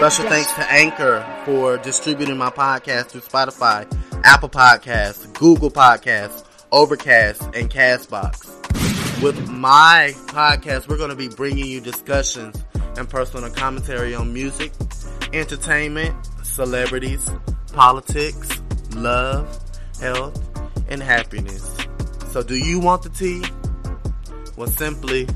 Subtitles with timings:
[0.00, 3.86] Special thanks to Anchor for distributing my podcast through Spotify,
[4.24, 8.46] Apple Podcasts, Google Podcasts, Overcast, and Castbox.
[9.22, 12.64] With my podcast, we're going to be bringing you discussions
[12.96, 14.72] and personal commentary on music,
[15.32, 17.30] entertainment, celebrities,
[17.72, 18.59] politics,
[18.94, 19.58] love,
[20.00, 20.38] health,
[20.88, 21.76] and happiness.
[22.28, 23.42] So do you want the tea?
[24.56, 25.26] Well, simply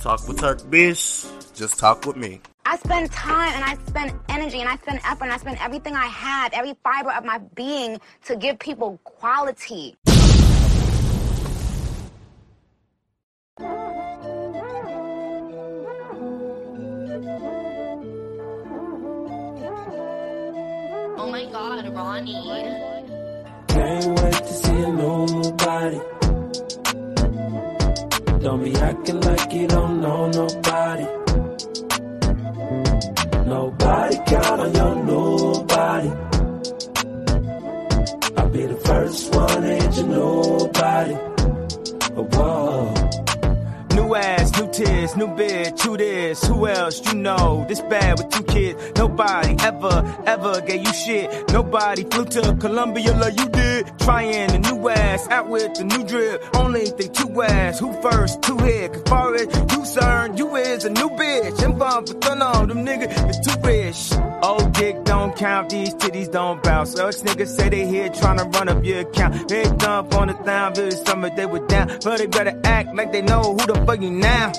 [0.00, 1.24] talk with Turk Bish.
[1.54, 2.40] Just talk with me.
[2.66, 5.94] I spend time and I spend energy and I spend effort and I spend everything
[5.94, 9.96] I have, every fiber of my being to give people quality.
[21.26, 22.34] Oh my god, Ronnie.
[23.66, 26.00] Can't wait to see a nobody.
[28.44, 31.06] Don't be acting like you don't know nobody.
[33.44, 36.10] Nobody count on your nobody.
[38.36, 41.14] I'll be the first one to hit you nobody.
[42.14, 42.94] Whoa.
[43.96, 46.46] New ass, new tears, new bitch, who this?
[46.46, 47.64] Who else you know?
[47.66, 48.92] This bad with two kids.
[48.94, 51.50] Nobody ever, ever gave you shit.
[51.50, 53.98] Nobody flew to Colombia like you did.
[54.00, 56.44] Trying the new ass, out with the new drip.
[56.54, 58.90] Only think two ass, who first, two here.
[58.90, 61.64] Cause far as you concerned, you is a new bitch.
[61.64, 64.25] I'm bummed for none of them niggas is too rich.
[64.42, 66.98] Old dick don't count, these titties don't bounce.
[66.98, 69.48] Us niggas say they here trying to run up your account.
[69.48, 71.88] They dump on the town, this summer they were down.
[72.04, 74.52] But they better act like they know who the fuck you now.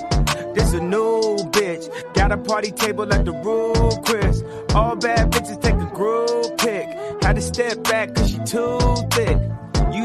[0.54, 2.14] This a new bitch.
[2.14, 4.42] Got a party table at the Ruth's Chris.
[4.74, 6.86] All bad bitches take a group pic.
[7.22, 8.78] Had to step back cause she too
[9.12, 9.38] thick.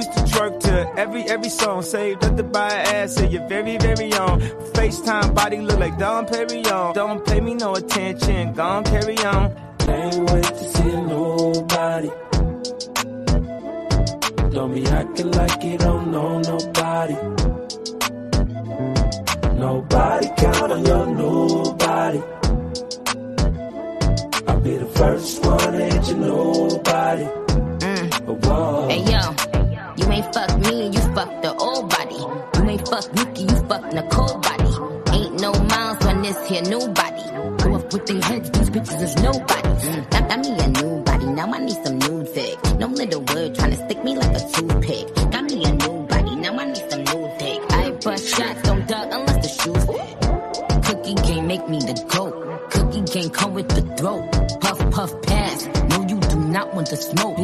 [0.03, 1.81] Used to twerk to every every song.
[1.81, 4.41] Saved up to buy an ass so you're very, very on.
[4.75, 6.93] FaceTime body look like Dom Perignon.
[6.93, 9.55] Don't pay me no attention, gon' carry on.
[9.79, 12.11] Can't wait to see nobody.
[14.53, 17.15] Don't be acting like you don't know nobody.
[19.57, 22.21] Nobody count on your nobody.
[24.49, 27.23] I'll be the first one to hit you nobody.
[27.87, 28.45] Mm.
[28.45, 28.89] Whoa.
[28.89, 29.21] Hey yo,
[29.97, 32.15] you ain't fuck me, you fuck the old body.
[32.15, 34.73] You ain't fuck Nikki, you fuck Nicole body.
[35.11, 37.23] Ain't no miles on this here new body.
[37.63, 39.69] Go up with their heads, these bitches is nobody.
[40.09, 42.57] Got me a new body, now I need some new dick.
[42.79, 45.15] No little word trying to stick me like a toothpick.
[45.31, 47.61] Got me a new body, now I need some new dick.
[47.71, 50.23] I bust shots, don't duck unless the shoes fit.
[50.85, 52.71] Cookie can't make me the goat.
[52.71, 54.31] Cookie can't come with the throat.
[54.61, 55.65] Puff, puff, pass.
[55.89, 57.37] No, you do not want to smoke.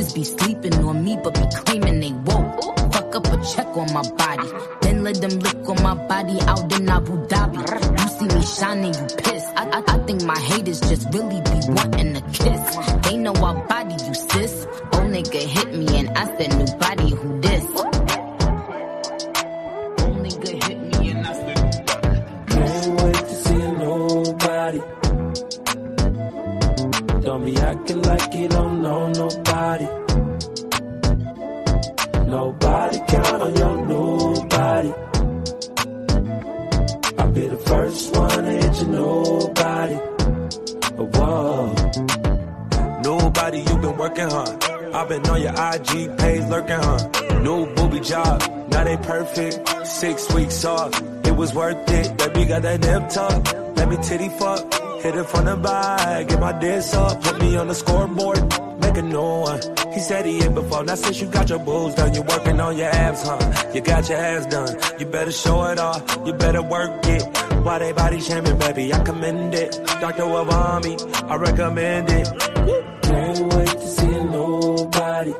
[0.00, 2.92] Bitches be sleeping on me, but be claiming they woke.
[2.92, 4.48] Fuck up a check on my body.
[4.82, 7.60] Then let them lick on my body out in Abu Dhabi.
[8.00, 9.48] You see me shining, you pissed.
[9.56, 12.76] I, I, I think my haters just really be wanting a kiss.
[13.04, 14.66] They know I body you, sis.
[14.92, 17.49] Old nigga hit me and I said, new body, who?
[27.90, 29.88] Acting like you don't know nobody.
[32.26, 34.92] Nobody count on your nobody.
[37.18, 39.94] I'll be the first one to hit you nobody.
[40.96, 41.74] Whoa.
[43.02, 44.64] Nobody, you been working hard.
[44.94, 47.40] I've been on your IG page lurking, huh?
[47.40, 49.86] New booby job, now they perfect.
[49.86, 50.92] Six weeks off,
[51.24, 52.16] it was worth it.
[52.18, 54.79] Baby got that nip tuck, let me titty fuck.
[55.02, 58.38] Hit it from the back, get my diss up, put me on the scoreboard,
[58.80, 59.60] make a new one.
[59.94, 62.76] He said he hit before, now since you got your boobs done, you working on
[62.76, 63.70] your abs, huh?
[63.72, 67.22] You got your ass done, you better show it off, you better work it.
[67.64, 68.92] Why they body shaming, baby?
[68.92, 69.72] I commend it.
[70.00, 70.24] Dr.
[70.24, 72.28] Wabami, I recommend it.
[73.02, 75.34] Can't wait to see nobody.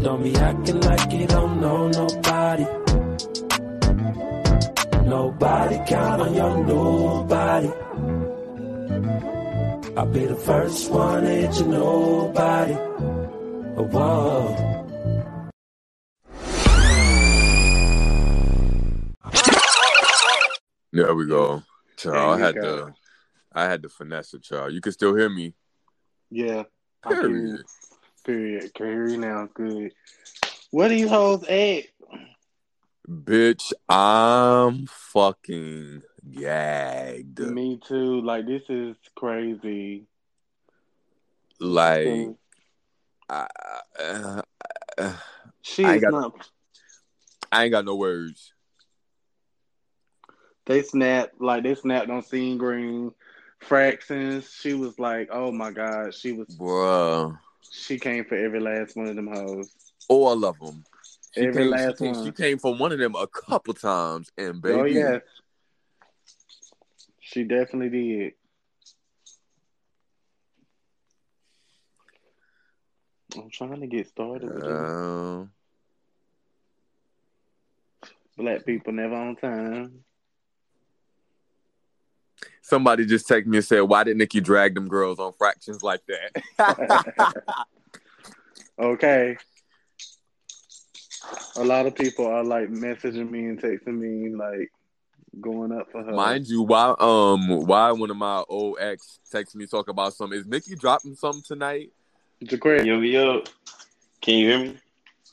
[0.00, 2.25] Don't be acting like you don't know nobody.
[5.38, 7.68] Nobody count on your nobody.
[9.94, 12.72] I'll be the first one to hit you nobody.
[13.76, 14.56] Oh, whoa.
[20.90, 21.62] There we go.
[21.98, 22.86] Child, I had you go.
[22.86, 22.94] to
[23.52, 24.72] I had to finesse it, child.
[24.72, 25.52] You can still hear me.
[26.30, 26.62] Yeah.
[27.04, 27.36] I can hear you.
[27.36, 27.66] Period.
[28.24, 28.74] Period.
[28.74, 29.50] Can hear you now.
[29.52, 29.92] Good.
[30.70, 31.84] What these hoes at?
[33.08, 37.38] Bitch, I'm fucking gagged.
[37.38, 38.20] Me too.
[38.20, 40.06] Like this is crazy.
[41.60, 42.34] Like.
[43.28, 43.46] I,
[43.98, 44.42] uh,
[44.98, 45.12] uh,
[45.62, 46.50] She I is got- not.
[47.50, 48.52] I ain't got no words.
[50.66, 53.12] They snapped like they snapped on Seeing Green.
[53.60, 54.52] Fractions.
[54.52, 56.46] She was like, "Oh my god!" She was.
[56.48, 57.38] Bruh.
[57.70, 59.70] She came for every last one of them hoes.
[60.10, 60.84] Oh, I love them.
[61.36, 62.24] She Every came, last she, came, one.
[62.24, 65.18] she came from one of them a couple times, and baby, Oh yeah.
[67.20, 68.32] She definitely did.
[73.36, 75.44] I'm trying to get started with uh,
[78.38, 80.04] Black people never on time.
[82.62, 86.00] somebody just texted me and said, "Why did Nikki drag them girls on fractions like
[86.06, 87.34] that?"
[88.78, 89.38] Okay.
[91.56, 94.70] A lot of people are like messaging me and texting me like
[95.40, 96.12] going up for her.
[96.12, 100.38] Mind you, why um why one of my old ex texted me talk about something?
[100.38, 101.90] Is Nikki dropping something tonight?
[102.44, 103.42] Jaquari, Yo, yo.
[104.20, 104.76] Can you hear me?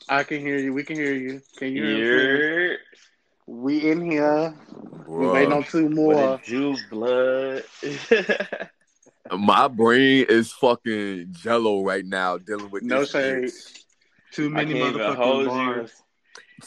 [0.08, 0.72] I can hear you.
[0.72, 1.42] We can hear you.
[1.56, 2.74] Can you hear me?
[2.74, 2.76] Yeah.
[3.46, 4.54] We in here.
[5.06, 5.32] We Bruh.
[5.32, 6.34] waiting on two What more.
[6.34, 7.64] it do, blood?
[9.32, 13.50] My brain is fucking jello right now dealing with No this shade.
[13.50, 13.83] shit.
[14.34, 16.02] Too I many can't even motherfucking hold bars.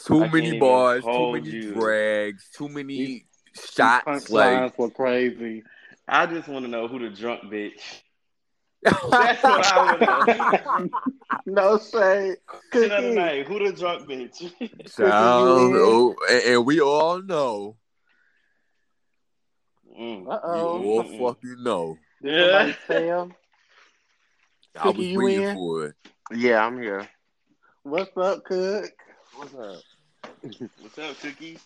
[0.06, 1.72] Too I many bars, too many you.
[1.74, 3.22] drags, too many These
[3.54, 4.06] shots.
[4.06, 5.64] punchlines Like were crazy.
[6.06, 7.80] I just want to know who the drunk bitch.
[9.10, 10.88] That's what I want to know.
[11.46, 12.36] No shade.
[12.46, 13.46] Question of night.
[13.46, 14.38] Who the drunk bitch?
[14.96, 15.76] child, in?
[15.76, 17.76] oh, and, and we all know.
[19.98, 20.24] Mm.
[20.24, 20.82] We Uh-oh.
[20.82, 21.18] all Mm-mm.
[21.18, 21.98] fucking know.
[22.22, 23.26] Somebody Yeah.
[24.78, 25.54] I was Cookie, waiting in?
[25.54, 25.94] for it.
[26.32, 27.08] Yeah, I'm here.
[27.88, 28.92] What's up, Cook?
[29.34, 29.80] What's up?
[30.82, 31.58] What's up, Cookie?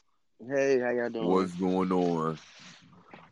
[0.48, 1.26] Hey, how y'all doing?
[1.26, 2.38] What's going on?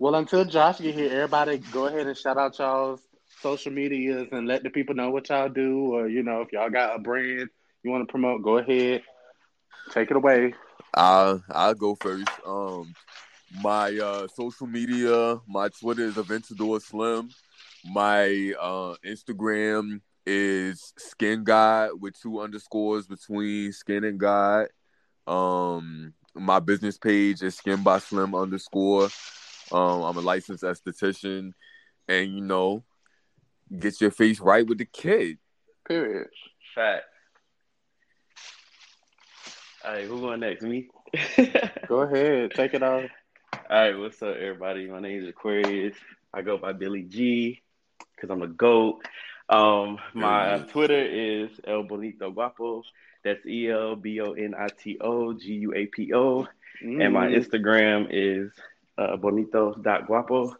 [0.00, 3.00] Well, until Josh get here, everybody go ahead and shout out y'all's
[3.40, 6.68] social medias and let the people know what y'all do, or you know, if y'all
[6.68, 7.48] got a brand
[7.84, 9.02] you want to promote, go ahead,
[9.92, 10.52] take it away.
[10.92, 12.28] I'll I'll go first.
[12.44, 12.92] Um,
[13.62, 17.30] my uh social media, my Twitter is Aventador Slim.
[17.84, 24.68] My uh Instagram is Skin God with two underscores between Skin and God.
[25.26, 29.08] Um, my business page is Skin by Slim underscore.
[29.72, 31.52] Um, I'm a licensed esthetician,
[32.06, 32.84] and you know,
[33.76, 35.38] get your face right with the kid.
[35.86, 36.28] Period.
[36.76, 37.04] Fact.
[39.84, 40.62] All right, who going next?
[40.62, 40.88] Me?
[41.88, 43.10] Go ahead, take it off.
[43.52, 44.86] All right, what's up, everybody?
[44.88, 45.96] My name is Aquarius.
[46.32, 47.60] I go by Billy G
[48.14, 49.02] because I'm a goat.
[49.50, 50.58] Um, my.
[50.70, 52.82] Twitter is El Bonito Guapo.
[53.24, 56.46] That's E L B O N I T O G U A P O.
[56.82, 57.36] And my Mm.
[57.36, 58.52] Instagram is
[58.96, 60.56] uh, bonito.guapo.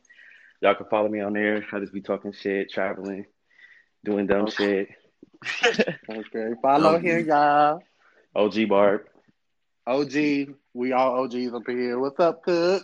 [0.61, 1.65] Y'all can follow me on there.
[1.73, 3.25] I just be talking shit, traveling,
[4.05, 4.89] doing dumb Okay.
[5.39, 5.97] shit.
[6.11, 7.83] Okay, follow Um, him, y'all.
[8.35, 9.03] OG Barb.
[9.87, 10.13] OG,
[10.75, 11.99] we all OGs up here.
[11.99, 12.83] What's up, Cook?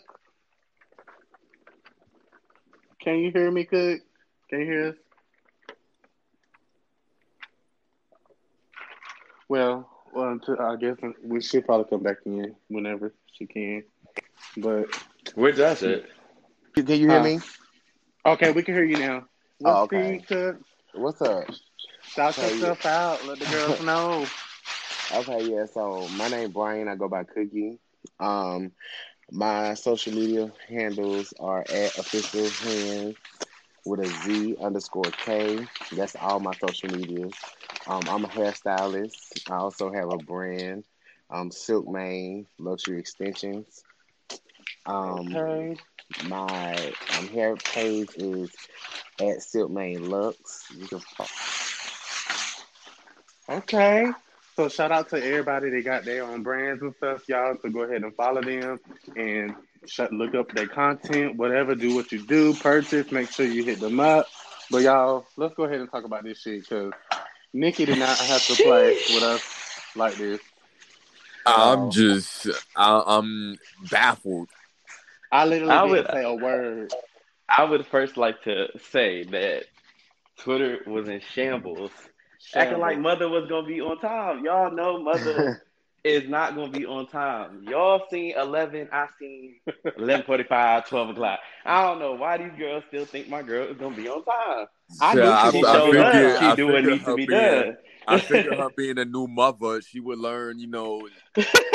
[3.03, 4.01] Can you hear me, Cook?
[4.49, 4.95] Can you hear us?
[9.49, 13.85] Well, well, I guess we should probably come back in whenever she can.
[14.57, 14.87] But
[15.35, 16.07] Where does it?
[16.75, 17.21] Can you hear Huh.
[17.21, 17.41] me?
[18.27, 19.25] okay, we can hear you now.
[19.59, 20.19] What's Oh, okay.
[20.19, 20.57] the Cook?
[20.95, 21.45] What's up?
[22.03, 22.61] Shout Okay.
[22.61, 23.25] yourself out.
[23.25, 24.25] Let the girls know.
[25.15, 25.67] Okay, yeah.
[25.67, 26.89] So my name Brian.
[26.89, 27.79] I go by Cookie.
[28.21, 28.73] Um,
[29.31, 33.17] my social media handles are at official hands
[33.87, 35.69] with a Z underscore K.
[35.93, 37.35] That's all my social medias.
[37.87, 39.51] Um, I'm a hairstylist.
[39.51, 40.85] I also have a brand,
[41.31, 43.85] um, Silk Mane Luxury Extensions.
[44.87, 45.79] Um, Okay.
[46.29, 48.51] my um, hair page is
[49.21, 50.69] at Silk Mane Lux.
[50.71, 51.01] You can
[53.49, 54.07] Okay.
[54.57, 57.57] So shout out to everybody that got their own brands and stuff, y'all.
[57.63, 58.79] So go ahead and follow them
[59.17, 59.55] and
[59.89, 61.75] shut, look up their content, whatever.
[61.75, 62.55] Do what you do.
[62.55, 63.11] Purchase.
[63.13, 64.27] Make sure you hit them up.
[64.71, 66.93] But y'all, let's go ahead and talk about this shit because
[67.53, 69.43] Nikki did not have to play with us
[69.95, 70.41] like this.
[71.47, 71.91] I'm Oh.
[71.91, 73.57] just I, I'm
[73.91, 74.49] baffled.
[75.31, 76.93] I literally I didn't would- say a word.
[77.49, 79.65] I would first like to say that
[80.39, 81.93] Twitter was in shambles.
[82.55, 84.45] Acting like Mother was gonna be on time.
[84.45, 85.63] Y'all know Mother
[86.07, 87.65] is not gonna be on time.
[87.69, 89.57] Y'all seen eleven, I seen
[89.99, 91.41] 11:45, 12 o'clock.
[91.65, 94.67] I don't know why these girls still think my girl is gonna be on time.
[95.01, 96.13] I knew Yeah, she She I showed up.
[96.13, 97.77] figured- She I do what needs to be done.
[98.09, 101.09] I figured her being a new mother, she would learn, you know,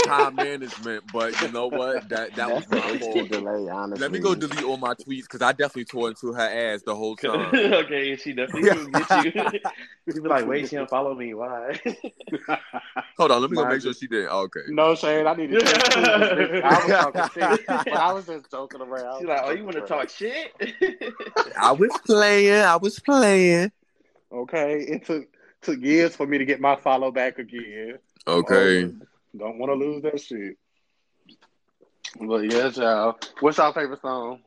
[0.06, 1.04] time management.
[1.12, 2.08] But you know what?
[2.10, 3.30] That that was my fault.
[3.30, 4.02] delay, honestly.
[4.02, 6.42] Let me go delete all my tweets because I definitely tore into her
[6.74, 7.54] ass the whole time.
[7.54, 9.60] okay, she definitely get you.
[10.16, 11.34] you be like, wait, she don't follow me.
[11.34, 11.80] Why?
[13.18, 14.28] Hold on, let me go make sure she did.
[14.30, 14.62] Oh, okay.
[14.70, 15.26] No shade.
[15.26, 15.60] I need to.
[15.60, 19.20] check too, 'cause, bitch, I was talking shit, but I was just joking around.
[19.20, 20.54] She's like, oh, you want to talk shit?
[21.60, 22.62] I was playing.
[22.62, 23.72] I was playing.
[24.32, 25.28] Okay, it took
[25.62, 28.00] took years for me to get my follow back again.
[28.28, 28.86] Okay.
[28.86, 28.94] Oh,
[29.38, 30.58] don't want to lose that shit.
[32.20, 33.18] But yes, y'all.
[33.40, 34.42] What's our favorite song?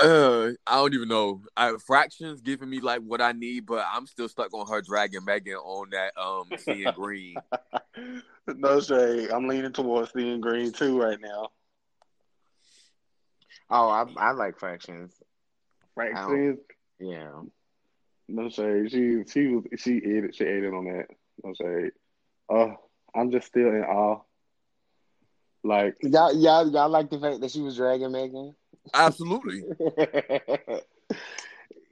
[0.00, 1.42] Uh, I don't even know.
[1.56, 5.24] I, fractions giving me like what I need, but I'm still stuck on her dragging
[5.24, 7.36] Megan on that um seeing green.
[8.46, 9.30] no shade.
[9.30, 11.48] I'm leaning towards seeing green too right now.
[13.68, 15.12] Oh, I, I like fractions.
[15.94, 16.58] Fractions.
[16.98, 17.42] Yeah.
[18.30, 18.90] No shade.
[18.92, 20.34] She she was she ate it.
[20.36, 21.06] She ate it on that.
[21.42, 21.90] No shade.
[22.48, 22.76] Oh,
[23.14, 24.20] I'm just still in awe.
[25.62, 28.54] Like Y'all, y'all, y'all like the fact that she was dragging Megan?
[28.94, 29.62] Absolutely.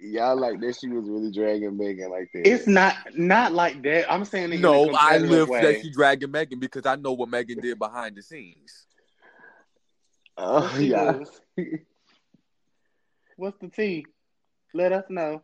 [0.01, 2.47] y'all like that she was really dragging Megan like that?
[2.47, 4.11] it's not not like that.
[4.11, 5.61] I'm saying it No, I live way.
[5.61, 8.87] that she dragging Megan because I know what Megan did behind the scenes.
[10.39, 11.19] oh yeah.
[13.37, 14.07] What's the T?
[14.73, 15.43] Let us know.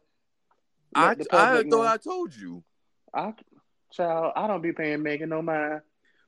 [0.95, 1.83] I I thought know.
[1.83, 2.63] I told you.
[3.13, 3.33] I,
[3.93, 5.81] child, I don't be paying Megan no mind.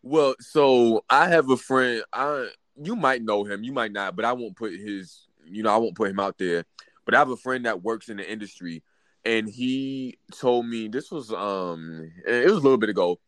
[0.02, 2.02] Well, so I have a friend.
[2.12, 2.49] I
[2.80, 5.26] you might know him, you might not, but I won't put his.
[5.44, 6.64] You know, I won't put him out there.
[7.04, 8.82] But I have a friend that works in the industry,
[9.25, 13.20] and he told me this was um it was a little bit ago,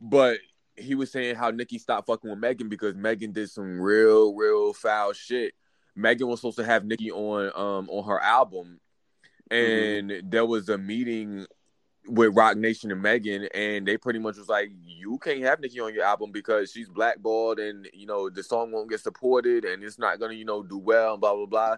[0.00, 0.38] but
[0.76, 4.72] he was saying how Nikki stopped fucking with Megan because Megan did some real, real
[4.72, 5.54] foul shit.
[5.94, 8.80] Megan was supposed to have Nikki on um on her album,
[9.50, 11.46] and there was a meeting
[12.06, 15.80] with Roc Nation and Megan, and they pretty much was like, "You can't have Nikki
[15.80, 19.82] on your album because she's blackballed, and you know the song won't get supported, and
[19.82, 21.76] it's not gonna, you know, do well, and blah blah blah."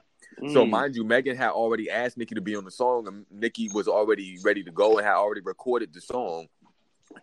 [0.48, 0.70] So Mm.
[0.70, 3.88] mind you, Megan had already asked Nikki to be on the song, and Nikki was
[3.88, 6.48] already ready to go and had already recorded the song.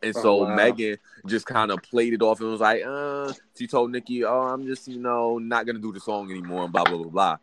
[0.02, 0.56] And Oh, so wow.
[0.56, 0.98] Megan
[1.28, 4.66] just kind of played it off and was like, uh, she told Nikki, oh, I'm
[4.66, 7.38] just, you know, not going to do the song anymore and blah, blah, blah, blah.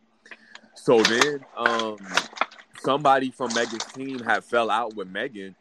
[0.75, 1.99] So then um,
[2.81, 5.55] somebody from Megan's team had fell out with Megan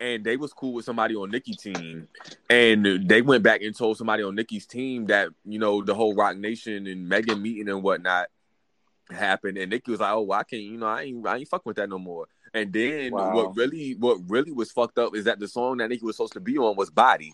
[0.00, 2.08] and they was cool with somebody on Nikki's team.
[2.50, 6.14] And they went back and told somebody on Nikki's team that, you know, the whole
[6.14, 8.26] Roc Nation and Megan meeting and whatnot
[9.10, 9.58] happened.
[9.58, 11.62] And Nikki was like, oh, well, I can't, you know, I ain't, I ain't fucking
[11.64, 12.26] with that no more.
[12.52, 13.32] And then Wow.
[13.32, 16.34] what really, what really was fucked up is that the song that Nikki was supposed
[16.34, 17.32] to be on was Body.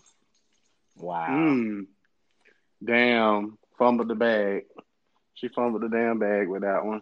[0.95, 1.27] Wow.
[1.29, 1.87] Mm.
[2.83, 4.63] Damn, fumbled the bag.
[5.33, 7.01] She fumbled the damn bag with that one.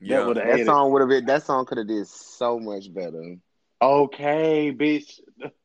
[0.00, 0.26] Yeah.
[0.26, 1.26] would've That song would have been.
[1.26, 3.36] That song could have did so much better.
[3.80, 5.20] Okay, bitch,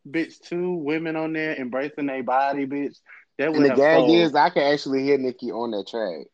[0.08, 2.98] bitch, two women on there embracing their body, bitch.
[3.40, 3.62] That would.
[3.62, 4.12] And would the gag sold.
[4.12, 6.28] is, I can actually hear Nikki on that track.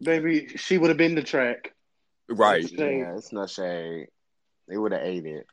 [0.00, 1.74] baby, she would have been the track.
[2.28, 2.66] Right.
[2.68, 2.78] Shade.
[2.78, 4.06] Yeah, it's no shade.
[4.68, 5.46] They would have ate it.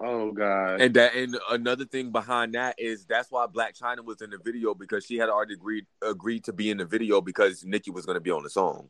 [0.00, 0.80] Oh God.
[0.80, 4.38] And that and another thing behind that is that's why Blac Chyna was in the
[4.38, 8.06] video because she had already agreed agreed to be in the video because Nikki was
[8.06, 8.88] going to be on the song.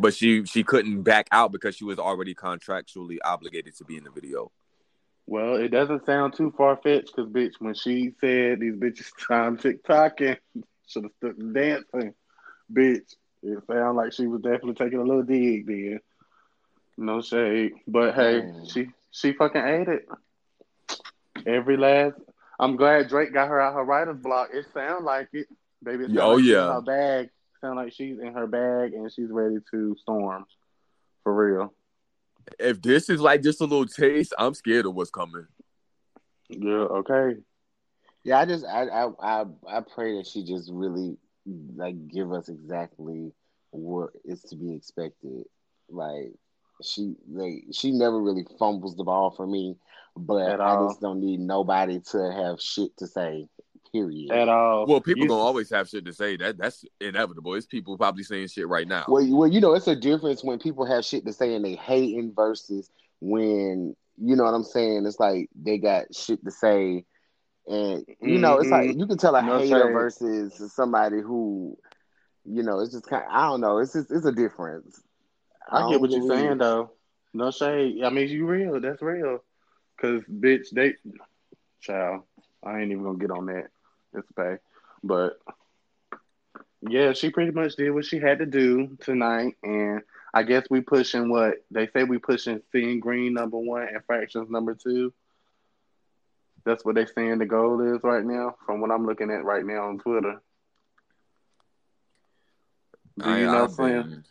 [0.00, 4.04] But she she couldn't back out because she was already contractually obligated to be in
[4.04, 4.52] the video.
[5.26, 9.58] Well, it doesn't sound too far fetched because, bitch, when she said these bitches time
[9.58, 10.38] TikToking,
[10.86, 12.14] should have stuck dancing,
[12.72, 13.14] bitch.
[13.42, 16.00] It sounded like she was definitely taking a little dig there.
[16.96, 18.72] No shade, but hey, Mm.
[18.72, 20.08] she she fucking ate it.
[21.46, 22.14] Every last.
[22.60, 24.48] I'm glad Drake got her out her writer's block.
[24.52, 25.46] It sound like it,
[25.82, 26.04] baby.
[26.04, 26.68] It sound Oh, like yeah.
[26.68, 27.30] in her bag.
[27.60, 30.46] Sound like she's in her bag and she's ready to storm,
[31.24, 31.74] for real.
[32.58, 35.46] If this is like just a little taste, I'm scared of what's coming.
[36.48, 36.70] Yeah.
[36.72, 37.40] Okay.
[38.24, 41.16] Yeah, I just I I I, I pray that she just really
[41.74, 43.32] like give us exactly
[43.70, 45.44] what is to be expected.
[45.88, 46.32] Like
[46.82, 49.76] she like she never really fumbles the ball for me,
[50.16, 50.88] but At I all.
[50.88, 53.48] just don't need nobody to have shit to say.
[53.92, 54.30] Period.
[54.30, 54.86] At all.
[54.86, 56.36] Well, people You- gonna always have shit to say.
[56.36, 57.54] That that's inevitable.
[57.54, 59.04] It's people probably saying shit right now.
[59.08, 61.64] Well, you- well, you know, it's a difference when people have shit to say and
[61.64, 62.90] they hating versus
[63.20, 65.06] when you know what I'm saying.
[65.06, 67.04] It's like they got shit to say,
[67.66, 68.98] and you know, it's like Mhm.
[69.00, 69.92] you can tell a No hater shade.
[69.92, 71.78] versus somebody who,
[72.44, 73.24] you know, it's just kind.
[73.30, 73.78] I don't know.
[73.78, 75.00] It's just it's a difference.
[75.70, 76.90] I don't get what you're really- saying though.
[77.34, 78.02] No shade.
[78.02, 78.80] I mean, you real.
[78.80, 79.38] That's real.
[80.00, 80.94] Cause bitch, they,
[81.80, 82.22] child.
[82.64, 83.68] I ain't even gonna get on that.
[84.14, 84.56] It's pay,
[85.02, 85.38] but
[86.80, 90.80] yeah, she pretty much did what she had to do tonight, and I guess we
[90.80, 95.12] pushing what they say we pushing seeing green number one and fractions number two.
[96.64, 99.64] That's what they're saying the goal is right now, from what I'm looking at right
[99.64, 100.40] now on Twitter.
[103.18, 104.24] Do I, you know I've Slim?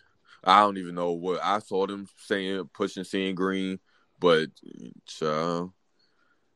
[0.43, 3.79] I don't even know what I saw them saying, pushing, seeing green,
[4.19, 4.47] but
[5.05, 5.71] child,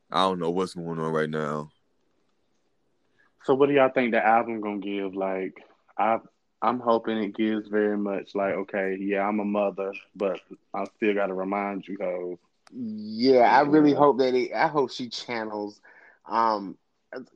[0.09, 1.71] I don't know what's going on right now.
[3.43, 5.15] So what do y'all think the album gonna give?
[5.15, 5.63] Like
[5.97, 6.19] I
[6.61, 10.39] I'm hoping it gives very much like, okay, yeah, I'm a mother, but
[10.73, 12.37] I still gotta remind you hoes.
[12.73, 14.53] Yeah, I really hope that it.
[14.53, 15.81] I hope she channels.
[16.27, 16.77] Um,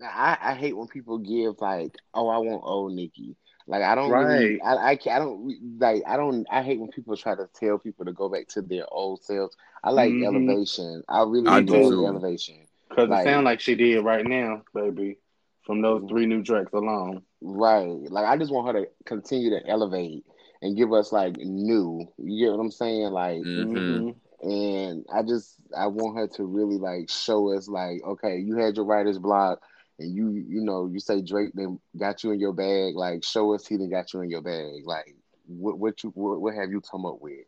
[0.03, 3.35] I I hate when people give like, oh, I want old Nikki.
[3.67, 6.91] Like I don't really, I I, can't, I don't like I don't I hate when
[6.91, 9.57] people try to tell people to go back to their old selves.
[9.83, 10.23] I like Mhm.
[10.23, 11.03] elevation.
[11.09, 12.05] I really I do enjoy too.
[12.05, 12.67] elevation.
[12.89, 15.17] Cause Like- it sounds like she did right now, baby.
[15.65, 16.09] From those Mm-hmm.
[16.09, 17.23] three new tracks alone.
[17.41, 17.85] Right.
[18.09, 20.25] Like I just want her to continue to elevate
[20.61, 22.07] and give us like new.
[22.17, 23.11] You get what I'm saying?
[23.11, 24.15] Like hmm Mhm.
[24.41, 28.75] and I just I want her to really like show us like, okay, you had
[28.75, 29.59] your writer's block
[29.99, 33.53] and you you know, you say Drake then got you in your bag, like show
[33.53, 34.85] us he done got you in your bag.
[34.85, 35.15] Like
[35.47, 37.45] what what you what, what have you come up with?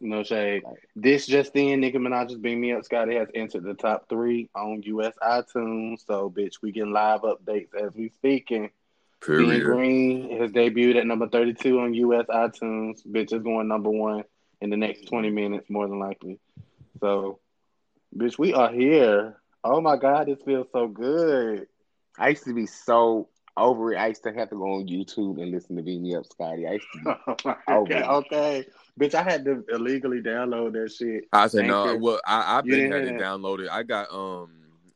[0.00, 0.62] No shade.
[0.96, 4.82] This just in, Nicki Minaj's Beam Me Up Scotty has entered the top three on
[4.82, 6.04] US iTunes.
[6.06, 8.70] So bitch, we getting live updates as we speaking.
[9.24, 9.64] Period.
[9.64, 13.06] Green has debuted at number 32 on US iTunes.
[13.06, 14.24] Bitch is going number one
[14.60, 16.38] in the next 20 minutes, more than likely.
[17.00, 17.38] So,
[18.16, 19.40] bitch, we are here.
[19.62, 21.66] Oh my God, this feels so good.
[22.18, 23.96] I used to be so over it.
[23.96, 26.66] I used to have to go on YouTube and listen to Beam Me Up Scotty.
[26.66, 28.04] I used to be oh okay, it.
[28.04, 28.66] okay.
[29.00, 31.24] Bitch, I had to illegally download that shit.
[31.32, 31.88] I said no.
[31.88, 31.98] Anchor.
[31.98, 33.68] Well, I I've been didn't had it downloaded.
[33.68, 34.50] I got um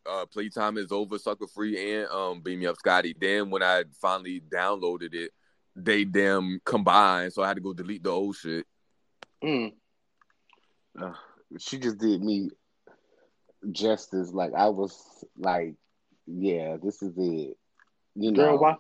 [0.07, 3.15] uh playtime is over, sucker free, and um beam me up, Scotty.
[3.19, 5.33] Then when I finally downloaded it,
[5.75, 8.67] they damn combined, so I had to go delete the old shit.
[9.43, 9.73] Mm.
[11.01, 11.17] Ugh,
[11.59, 12.51] she just did me
[13.73, 14.31] justice.
[14.31, 14.97] Like I was
[15.37, 15.75] like,
[16.27, 17.57] yeah, this is it.
[18.15, 18.77] You know, Girl, why?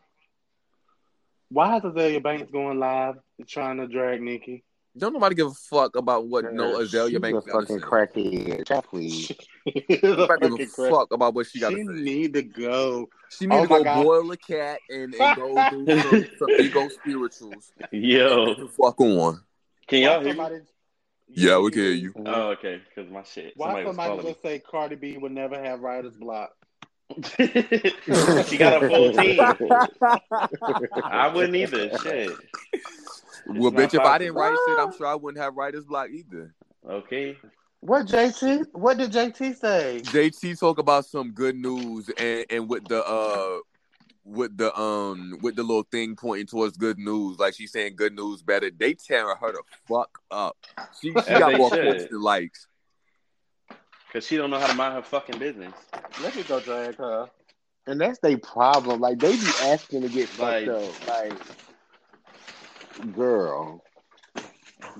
[1.50, 3.16] Why is Azealia Banks going live
[3.48, 4.64] trying to drag Nikki?
[4.98, 7.78] Don't nobody give a fuck about what no Girl, Azealia she's Banks a got fucking
[7.78, 7.84] say.
[7.84, 8.66] crackhead.
[8.66, 8.84] Child.
[8.92, 9.28] Nobody
[10.02, 10.90] give a Fucking crap.
[10.92, 12.02] fuck about what she got She to say.
[12.02, 13.08] need to go.
[13.30, 14.04] She need Oh to go God.
[14.04, 17.72] boil a cat and, and go do some, some ego spirituals.
[17.92, 19.40] Yo, the fuck on.
[19.86, 20.30] can y'all Why hear me?
[20.30, 20.60] somebody,
[21.28, 22.14] Yeah, we can hear you.
[22.26, 23.52] Oh, okay, because my shit.
[23.56, 24.30] why Somebody was somebody calling me.
[24.32, 26.50] just say Cardi B would never have writer's block?
[27.38, 29.38] she got a full team.
[31.04, 31.96] I wouldn't either.
[31.98, 32.32] Shit.
[33.48, 34.56] Well, not bitch, if I didn't possible.
[34.56, 36.54] write shit, I'm sure I wouldn't have writer's block either.
[36.88, 37.36] Okay.
[37.80, 38.66] What JT?
[38.72, 40.00] What did JT say?
[40.04, 43.58] JT talk about some good news and, and with the uh
[44.24, 48.14] with the um with the little thing pointing towards good news, like she's saying good
[48.14, 48.70] news better.
[48.70, 50.56] They tearing her the fuck up.
[51.00, 51.84] She, she got they more should.
[51.84, 52.66] points than likes.
[54.06, 55.72] Because she don't know how to mind her fucking business.
[56.22, 57.28] Let me go drag her.
[57.86, 59.00] and that's their problem.
[59.00, 61.08] Like they be asking to get fucked Like- up.
[61.08, 61.32] Like,
[63.14, 63.82] girl,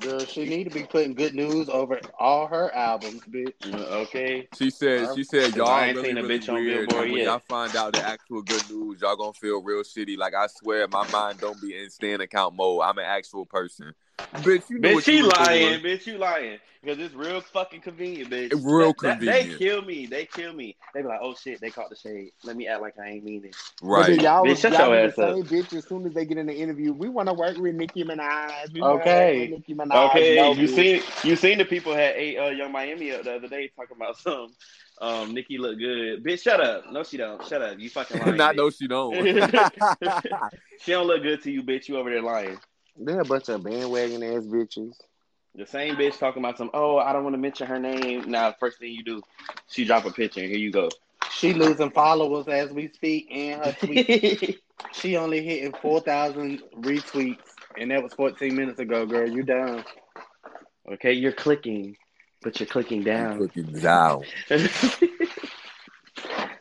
[0.01, 3.53] Girl, she need to be putting good news over all her albums, bitch.
[3.75, 4.49] Okay.
[4.57, 6.89] She said she said y'all I ain't really, seen a really bitch on weird.
[6.89, 7.25] Billboard when yet.
[7.27, 10.17] y'all find out the actual good news, y'all gonna feel real shitty.
[10.17, 12.83] Like I swear, my mind don't be in stan account mode.
[12.83, 13.93] I'm an actual person.
[14.19, 15.81] Bitch, you know Bitch, what she you lying.
[15.81, 15.99] doing.
[15.99, 16.59] Bitch, you lying.
[16.83, 18.53] Because it's real fucking convenient, bitch.
[18.53, 19.59] It's real That- that- convenient.
[19.59, 20.07] they kill me.
[20.07, 20.77] They kill me.
[20.95, 22.31] They be like, oh shit, they caught the shade.
[22.45, 23.57] Let me act like I ain't mean it.
[23.81, 24.21] but Right.
[24.21, 25.37] y'all, Bitch, shut y'all your ass the up.
[25.47, 26.93] bitch as soon as they get in the interview.
[26.93, 28.73] We want to work with Nicki Minaj.
[28.73, 29.49] We Okay.
[29.51, 30.11] Nicki Minaj.
[30.11, 33.35] Okay, No, you seen you seen the people had a uh, Yung Miami up the
[33.35, 34.55] other day talking about some
[35.01, 36.23] um Nikki look good.
[36.25, 36.93] Bitch, shut up.
[36.93, 37.45] No, she don't.
[37.47, 37.79] Shut up.
[37.79, 38.37] You fucking lying.
[38.37, 38.57] Not bitch.
[38.57, 39.15] no, she don't.
[40.81, 41.89] she don't look good to you, bitch.
[41.89, 42.59] You over there lying.
[42.99, 44.95] They're a bunch of bandwagon ass bitches.
[45.55, 46.71] The same bitch talking about some.
[46.75, 48.31] Oh, I don't want to mention her name.
[48.31, 49.23] Now, first thing you do,
[49.69, 50.41] she drop a picture.
[50.41, 50.89] and Here you go.
[51.31, 54.59] She losing followers as we speak, and her tweets.
[54.93, 57.39] she only hitting four thousand retweets,
[57.77, 59.07] and that was fourteen minutes ago.
[59.07, 59.85] Girl, you down?
[60.93, 61.97] okay, you're clicking,
[62.43, 63.39] but you're clicking down.
[63.39, 64.25] Cooking down.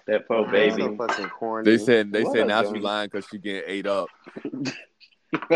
[0.08, 0.96] that poor So baby.
[0.98, 1.72] fucking corny.
[1.72, 4.08] They said they What said a now she lying because she getting ate up.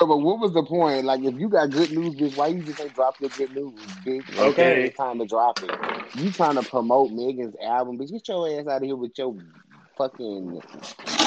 [0.00, 1.04] But what was the point?
[1.04, 3.72] Like, if you got good news, bitch, why you just ain't drop your good news,
[4.04, 4.28] bitch?
[4.36, 4.86] Okay.
[4.86, 5.70] It's time to drop it.
[6.14, 8.10] You trying to promote Megan's album, bitch?
[8.10, 9.36] Get your ass out of here with your
[9.96, 10.60] fucking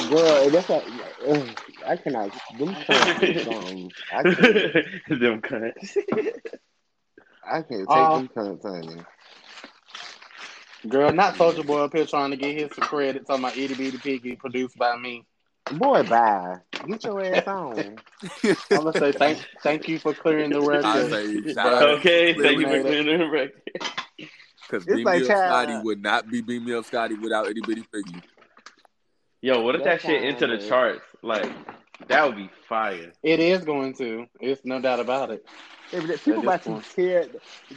[0.08, 0.50] girl.
[0.50, 0.82] That's a,
[1.28, 2.32] ugh, I cannot.
[2.58, 3.92] Them cunts do something.
[4.12, 4.40] I can't.
[5.20, 5.96] Them cunts.
[7.48, 9.02] I can't take Uh, them cunts, honey.
[10.88, 13.98] Girl, not Soulja Boy up here trying to get his credit talking about Itty Bitty
[13.98, 15.24] Piggy produced by me.
[15.70, 16.58] Boy, bye.
[16.86, 17.96] Get your ass on.
[18.44, 21.10] I'm gonna say thank thank you for clearing the I record.
[21.10, 21.82] say shout out.
[21.98, 23.62] okay, thank you for clearing the record.
[24.68, 27.46] Because It's Beam like Me Up Scotty would not be Beam Me Up Scotty without
[27.48, 28.20] Itty Bitty Piggy.
[29.40, 31.02] Yo, what if that That shit into the charts?
[31.22, 31.48] Like,
[32.08, 33.12] that would be fire.
[33.22, 34.26] It is going to.
[34.40, 35.46] It's no doubt about it.
[35.90, 37.26] Hey, people about this to tear.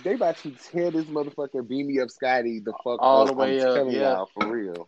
[0.03, 2.59] They about to tear this motherfucker beam me up, Scotty.
[2.59, 3.27] The fuck All up.
[3.27, 3.99] the way I'm up, yeah.
[3.99, 4.87] y'all for real.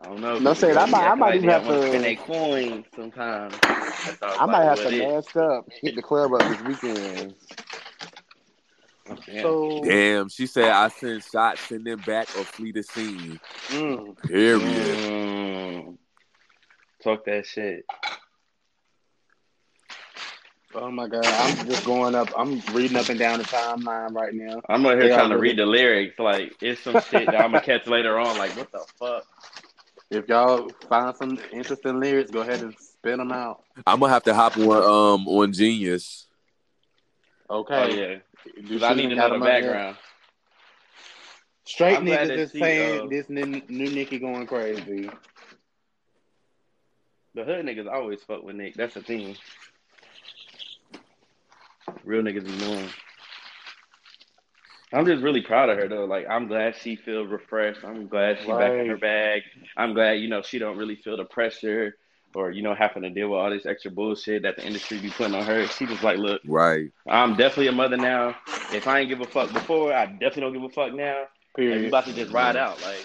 [0.00, 0.38] I don't know.
[0.38, 3.54] No, say I might- I might even have to- spend a coin sometimes.
[3.62, 5.00] That's I might have to it is.
[5.02, 7.34] mask up, hit the club up this weekend.
[9.28, 9.42] Yeah.
[9.42, 13.38] So, Damn, she said I send shots, send them back or flee the scene.
[13.68, 14.60] mm, Period.
[14.62, 15.98] Mm.
[17.02, 17.84] Talk that shit.
[20.74, 22.28] oh my god, I'm just going up.
[22.36, 24.60] I'm reading up and down the timeline right now.
[24.68, 26.18] I'm over here They trying to already- read the lyrics.
[26.18, 28.36] Like, it's some shit that I'm gonna catch later on.
[28.38, 29.24] Like, what the fuck?
[30.14, 33.64] If y'all find some interesting lyrics, go ahead and spit them out.
[33.86, 34.82] I'm gonna have to hop on
[35.22, 36.26] um on Genius.
[37.50, 37.74] Okay.
[37.74, 38.18] Oh yeah,
[38.78, 39.62] Do I need another got know the them up yet?
[39.62, 39.96] background.
[41.66, 45.10] Straight I'm niggas that is she, saying uh, this new, new Nicki going crazy.
[47.34, 48.74] The hood niggas always fuck with Nick.
[48.74, 49.36] That's the thing.
[52.04, 52.88] Real niggas be knowing.
[54.94, 56.04] I'm just really proud of her though.
[56.04, 57.84] Like I'm glad she feels refreshed.
[57.84, 59.42] I'm glad she back in her bag.
[59.76, 61.96] I'm glad you know she don't really feel the pressure
[62.34, 65.10] or you know having to deal with all this extra bullshit that the industry be
[65.10, 65.66] putting on her.
[65.66, 66.90] She just like, look, Right.
[67.08, 68.36] I'm definitely a mother now.
[68.72, 71.24] If I ain't give a fuck before, I definitely don't give a fuck now.
[71.56, 73.04] And we about to just ride out, like.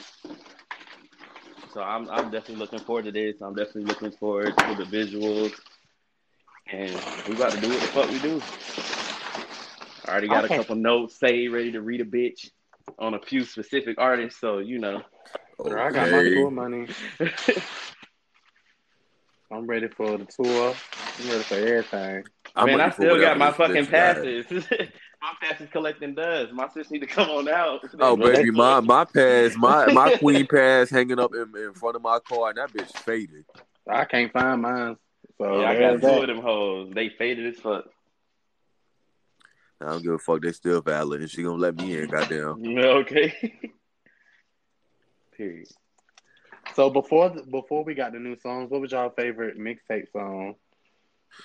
[1.74, 3.36] So I'm I'm definitely looking forward to this.
[3.42, 5.52] I'm definitely looking forward to the visuals,
[6.72, 8.42] and we about to do what the fuck we do.
[10.10, 10.56] I already got Okay.
[10.56, 12.50] a couple notes saved, ready to read a bitch
[12.98, 14.40] on a few specific artists.
[14.40, 15.04] So you know,
[15.64, 16.88] Girl, I got my tour money.
[19.52, 20.74] I'm ready for the tour.
[21.20, 22.24] I'm ready for everything.
[22.56, 24.46] I'm man, I still got my fucking passes.
[24.52, 26.54] my passes collecting dust.
[26.54, 27.82] My sis need to come on out.
[28.00, 32.02] Oh baby, my my pass, my my queen pass hanging up in, in front of
[32.02, 33.46] my car, and that bitch faded.
[33.88, 34.98] I can't find mine.
[35.38, 36.92] So Yeah, I got two of them hoes.
[36.94, 37.86] They faded as fuck.
[39.82, 40.42] I don't give a fuck.
[40.42, 42.08] They still valid, and she gonna let me in.
[42.10, 42.64] Goddamn.
[42.78, 43.34] Okay.
[45.38, 45.68] Period.
[46.76, 50.56] So before before we got the new songs, what was y'all favorite mixtape song?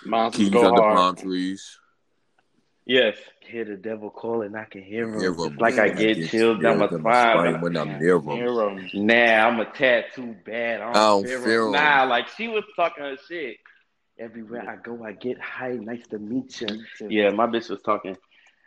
[0.05, 0.97] Monsters Keys Go Hard.
[0.97, 1.79] palm trees.
[2.87, 3.17] Yes.
[3.41, 5.21] Hear the devil calling, I can hear him.
[5.21, 5.57] Hear 'em.
[5.59, 7.61] like I get chills down my spine.
[7.61, 8.23] when I'm near 'em.
[8.29, 8.89] Hear 'em.
[8.95, 9.15] Nah,
[9.49, 10.81] I'm a tattoo bad.
[10.81, 11.73] I don't, I don't fear fear 'em.
[11.73, 13.57] Nah, like she was talking her shit.
[14.19, 15.73] Everywhere I go, I get high.
[15.73, 16.85] Nice to meet you.
[17.09, 18.17] Yeah, my bitch was talking.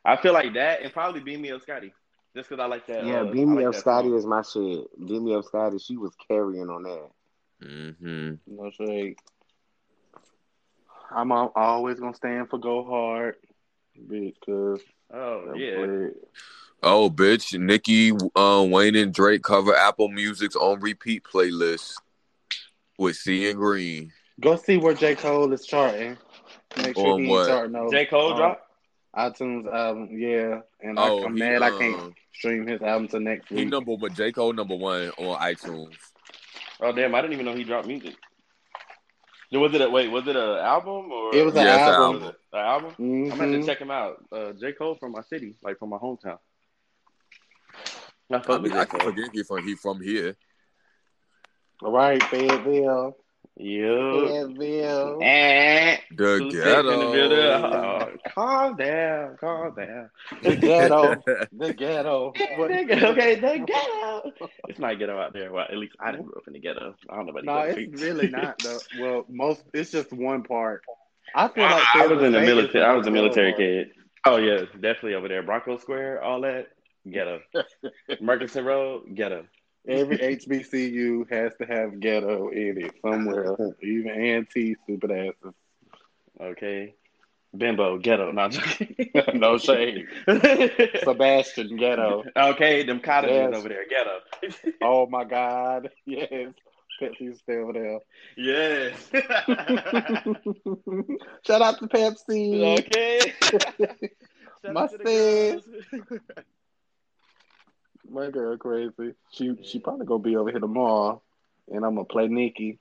[0.04, 1.94] I feel like that and probably Beam Me Up Scotty.
[2.36, 3.06] Just because I like that.
[3.06, 4.18] Yeah, uh, beam me like up, Scotty song.
[4.18, 5.08] is my shit.
[5.08, 5.80] Beam me up, Scotty.
[5.80, 7.10] She was carrying on that.
[7.64, 8.34] Mm-hmm.
[8.48, 9.18] No shade.
[11.10, 13.36] I'm al- always gonna stand for Go Hard,
[14.10, 14.82] because
[15.14, 16.10] Oh, yeah.
[16.84, 21.94] Oh, bitch, Nicki, uh, Wayne, and Drake cover Apple Music's on repeat playlist
[22.98, 24.12] with Seeing Green.
[24.40, 26.18] Go see where J Cole is charting.
[26.82, 27.40] Make sure On he what?
[27.40, 28.06] ain't charting no J.
[28.06, 28.64] Cole uh, drop?
[29.16, 30.10] iTunes album.
[30.12, 33.50] Yeah, and Oh, I, I'm he, mad I uh, can't stream his album till next
[33.50, 33.70] He week.
[33.70, 35.96] number one, J Cole number one on iTunes.
[36.80, 37.16] Oh, damn.
[37.16, 38.16] I didn't even know he dropped music.
[39.52, 41.34] Was it a, wait, was it an album or?
[41.36, 42.22] It was an Yeah, it's an album.
[42.22, 42.36] album.
[42.54, 42.96] An album?
[43.00, 43.62] I'm gonna have Mhm.
[43.62, 44.24] to check him out.
[44.32, 44.74] Uh, J.
[44.74, 46.38] Cole from my city, like from my hometown.
[48.30, 48.80] I I fuck with mean, J.
[48.80, 49.10] I can Cole.
[49.12, 50.36] forget he from he from here.
[51.82, 53.16] All right, Fayetteville.
[53.60, 54.28] Yeah.
[54.28, 55.20] Fayetteville.
[55.24, 55.98] Eh.
[56.16, 57.30] The Two six in the building.
[57.30, 57.74] ghetto.
[57.74, 60.10] Oh, calm down, calm down.
[60.44, 61.16] The ghetto.
[61.58, 62.34] the ghetto.
[62.36, 64.32] Nigga, okay, the ghetto.
[64.68, 65.52] It's not ghetto out there.
[65.52, 66.96] Well, at least I didn't grow up in the ghetto.
[67.10, 68.02] I don't know about No, it's streets.
[68.02, 68.80] really not though.
[69.00, 70.84] Well, most it's just one part.
[71.36, 72.84] I feel like I was in the Fayetteville State is military.
[72.86, 73.88] I was a military kid.
[74.26, 75.42] Oh yeah, definitely over there.
[75.42, 76.68] Bronco Square, all that
[77.10, 77.40] ghetto.
[78.22, 79.46] Murchison Road, ghetto.
[79.88, 83.56] Every HBCU has to have ghetto in it somewhere.
[83.82, 85.54] Even anti stupid asses.
[86.40, 86.94] Okay.
[87.56, 88.32] Bimbo, ghetto.
[88.32, 88.50] No.
[89.34, 90.06] No shade.
[91.04, 92.24] Sebastian ghetto.
[92.36, 93.56] okay, them cottages Yes.
[93.56, 94.20] over there, ghetto.
[94.82, 95.90] Oh my God.
[96.06, 96.54] Yes.
[97.02, 98.00] Pepsi's still there.
[98.36, 98.96] yes.
[101.46, 102.80] Shout out to Pepsi.
[102.80, 103.34] okay.
[104.74, 105.64] My out to the sis.
[106.10, 106.20] girls.
[108.10, 109.14] My girl crazy.
[109.32, 111.22] She she probably gonna be over here tomorrow,
[111.70, 112.80] and I'm gonna play Nikki,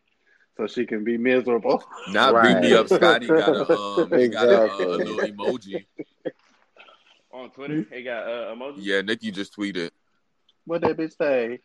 [0.57, 1.85] so she can be miserable.
[2.09, 2.61] Not Right.
[2.61, 3.29] beat me up, Scotty.
[3.29, 5.87] Got a um, he got a, uh, little emoji.
[7.33, 8.77] On Twitter, he got uh, emoji.
[8.79, 9.91] Yeah, Nikki just tweeted.
[10.65, 11.61] What that bitch say?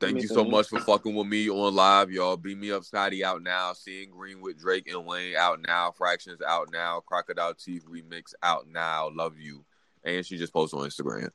[0.00, 2.36] Thank you so much for fucking with me on live, y'all.
[2.36, 3.72] Beam me up, Scotty out now.
[3.72, 5.92] Seeing Green with Drake and Wayne out now.
[5.92, 6.98] Fractions out now.
[7.06, 9.10] Crocodile Teeth remix out now.
[9.14, 9.64] Love you.
[10.04, 11.30] and she just posted on Instagram.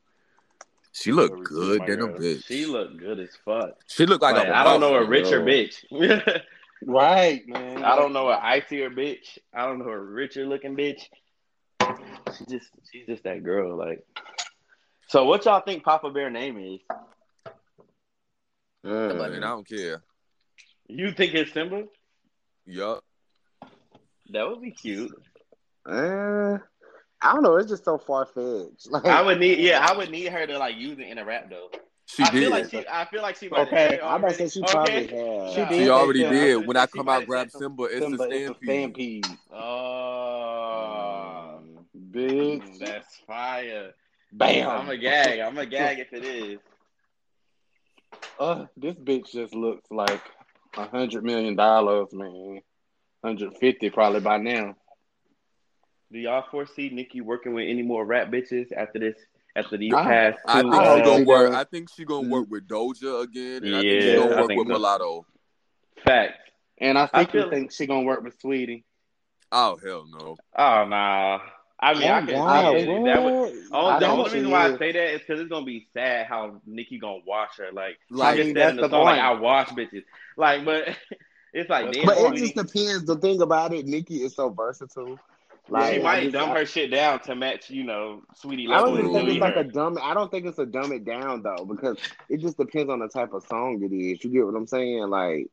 [1.00, 2.46] She looked good than a bitch.
[2.46, 3.76] She looked good as fuck.
[3.88, 5.48] She looked like, Like, a I don't know a richer girl.
[5.48, 6.42] bitch.
[6.86, 7.84] Right, man.
[7.84, 9.40] I don't know a icier bitch.
[9.52, 11.02] I don't know a richer looking bitch.
[12.38, 13.76] She just she's just that girl.
[13.76, 14.06] Like,
[15.08, 16.82] so what y'all think Papa Bear name is?
[18.84, 20.04] And I don't care.
[20.88, 21.86] You think it's Simba?
[22.68, 23.04] Yup.
[24.30, 25.12] That would be cute.
[25.84, 26.60] Uh,
[27.22, 27.56] I don't know.
[27.58, 28.88] It's just so far fetched.
[28.92, 31.26] Like I would need, yeah, I would need her to like use it in a
[31.26, 31.70] rap though.
[32.06, 32.42] She I did.
[32.44, 33.50] feel like she, I feel like she.
[33.50, 35.08] might Okay, I'm about to say already.
[35.08, 35.46] she probably Okay.
[35.46, 35.54] has.
[35.54, 35.90] She She did.
[35.90, 36.30] already Yeah.
[36.30, 36.68] did.
[36.68, 37.84] When I come out, grab Simba.
[37.84, 39.26] It's Simba, the it's a stampede.
[39.26, 39.38] stampede.
[40.68, 41.60] Oh,
[42.12, 42.80] Bitch.
[42.80, 43.94] that's fire.
[44.32, 44.70] Bam.
[44.70, 45.40] I'm a gag.
[45.40, 46.60] I'm a gag if it is.
[48.40, 50.22] Uh, this bitch just looks like
[50.78, 52.62] a hundred million dollars, man.
[53.24, 54.76] Hundred fifty probably by now.
[56.12, 59.16] Do y'all foresee Nicki working with any more rap bitches after this?
[59.56, 60.70] After these I- past I two?
[60.72, 61.54] think I she gonna work.
[61.54, 62.52] I think she gonna work mm-hmm.
[62.54, 64.74] with Doja again, and I think Yeah, she gonna work think with so.
[64.74, 65.26] Mulatto.
[66.06, 66.40] Facts.
[66.80, 68.86] And I think I feel- you think she gonna work with Sweetie.
[69.52, 70.36] Oh hell no!
[70.58, 71.40] Oh nah.
[71.80, 73.06] I mean, I Oh, can God, see it.
[73.06, 75.64] That would, oh, I the only reason why I say that is because it's gonna
[75.66, 77.72] be sad how Nicki gonna wash her.
[77.72, 79.20] Like, Like, she just said that's in the, the song, like.
[79.20, 80.04] I wash bitches.
[80.38, 80.88] Like, but
[81.54, 83.06] it's like, But But it just depends.
[83.06, 85.20] The thing about it, Nikki is so versatile.
[85.70, 88.80] Like she might just- dumb I- her shit down to match, you know, Sweetie I
[88.80, 89.98] don't even think delete it's like a dumb.
[90.02, 91.98] I don't think it's a dumb it down though, because
[92.30, 94.24] it just depends on the type of song it is.
[94.24, 95.00] You get what I'm saying?
[95.10, 95.48] Like,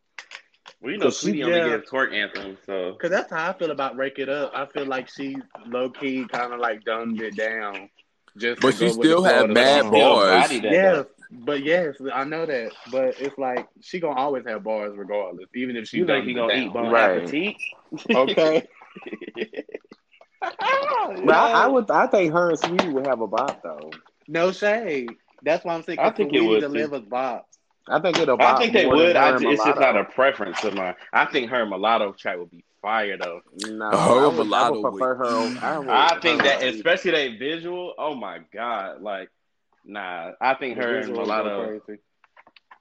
[0.81, 1.69] Well, you know, Cause she- Sweetie only yeah.
[1.71, 4.53] gives twerk anthems, so Cause that's how I feel about Break It Up.
[4.55, 7.89] I feel like she low key kind of like dumbed it down.
[8.37, 9.93] Just But she still the flow had of the mad song.
[9.93, 10.43] still bars.
[10.43, 10.61] body.
[10.65, 11.07] Yes, though.
[11.45, 12.73] but yes, I know that.
[12.91, 16.35] But it's like she gonna always have bars regardless, even if she You think he
[16.35, 16.63] gonna down.
[16.65, 17.23] eat bon Right.
[17.23, 17.57] appetit?
[18.15, 18.67] Okay.
[21.25, 21.91] but I, I would.
[21.91, 23.91] I think her and Sweetie would have a bop though.
[24.29, 25.11] No shade.
[25.43, 25.99] That's why I'm saying.
[25.99, 26.69] I think it Sweetie would, too.
[26.69, 27.43] delivers bops.
[27.89, 28.41] I think it'll.
[28.41, 29.17] I think they would.
[29.17, 30.95] I and it's just not a preference of mine.
[31.13, 33.41] I think her mulatto track would be fire though.
[33.67, 35.25] No, Her I would, I would prefer her.
[35.25, 37.93] would- over- I, would, I think her that, over- especially that visual.
[37.99, 39.03] Oh my god!
[39.03, 39.29] Like,
[39.85, 40.33] nah.
[40.41, 41.81] I think her and The mulatto.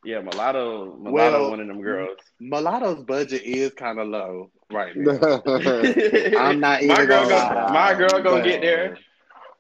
[0.06, 0.98] Yeah, mulatto.
[0.98, 2.18] Mulatto, Well, one of them girls.
[2.40, 5.42] Mulatto's budget is kind of low right now.
[6.40, 7.30] I'm not even my girl.
[7.30, 8.98] gonna Gonna, my girl gonna But- get there.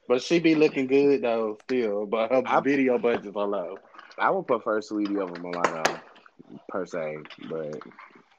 [0.07, 2.05] But she be looking good though, still.
[2.05, 3.77] But her I- video budgets are low.
[4.17, 5.99] I would prefer Sweetie over Mulatto,
[6.69, 7.17] per se.
[7.49, 7.79] But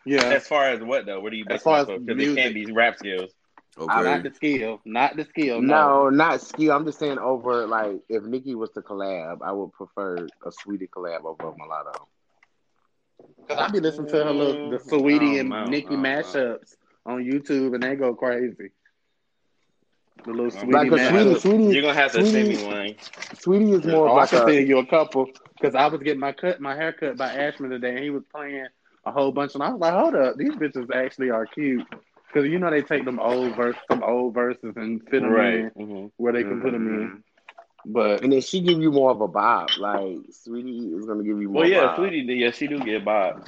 [0.04, 1.20] Yeah, As far as what though?
[1.20, 1.86] What do you As far as?
[1.86, 2.36] Because it music.
[2.36, 3.30] can't be rap skills.
[3.78, 4.28] not Okay.
[4.28, 5.60] the skill, not the skill.
[5.62, 6.72] No, no, not skill.
[6.72, 7.66] I'm just saying over.
[7.66, 12.06] Like if Nikki was to collab, I would prefer a Sweetie collab over a Mulatto.
[13.46, 16.14] Because I be listening to her little the Sweetie I and don't know, Nicki I
[16.20, 16.76] don't mashups
[17.06, 18.70] on YouTube, and they go crazy.
[20.24, 21.34] The little Sweetie Like a Sweetie.
[21.34, 22.96] Sweetie, You're gonna have to send me Sweetie, one.
[23.34, 24.40] Sweetie is more Oh, of I can a.
[24.40, 25.26] send you a couple
[25.60, 28.24] because I was getting my cut, my hair cut by Ashman today, and he was
[28.34, 28.66] playing
[29.04, 31.86] a whole bunch, and I was like, "Hold up, these bitches actually are cute."
[32.32, 35.38] Because you know they take them old verse, some old verses, and fit them Right.
[35.38, 37.23] in hmm where they can put them in.
[37.86, 39.70] But And then she give you more of a bob.
[39.78, 41.62] Like Sweetie is gonna give you more.
[41.62, 41.96] Well, yeah, bob.
[41.96, 42.34] Sweetie.
[42.34, 43.46] Yeah, she do get bob.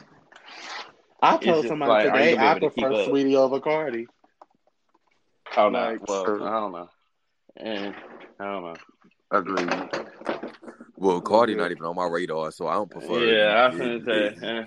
[1.23, 3.05] I It's told somebody like, today I be to prefer?
[3.07, 4.07] Sweetie over Cardi.
[5.57, 5.79] Oh no.
[5.79, 6.89] Like- well, I don't know.
[7.59, 7.93] Eh,
[8.39, 8.75] I don't know.
[9.31, 9.91] Agreed.
[10.97, 13.19] Well, Cardi not even on my radar, so I don't prefer.
[13.25, 14.07] Yeah, I was it.
[14.07, 14.67] gonna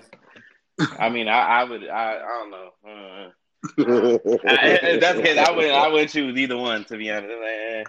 [0.98, 1.88] I mean, I, I would.
[1.88, 2.70] I, I don't know.
[2.86, 3.30] Uh,
[4.48, 5.70] I, that's the case, I would.
[5.70, 6.84] I would choose either one.
[6.84, 7.84] To be honest, Like, eh.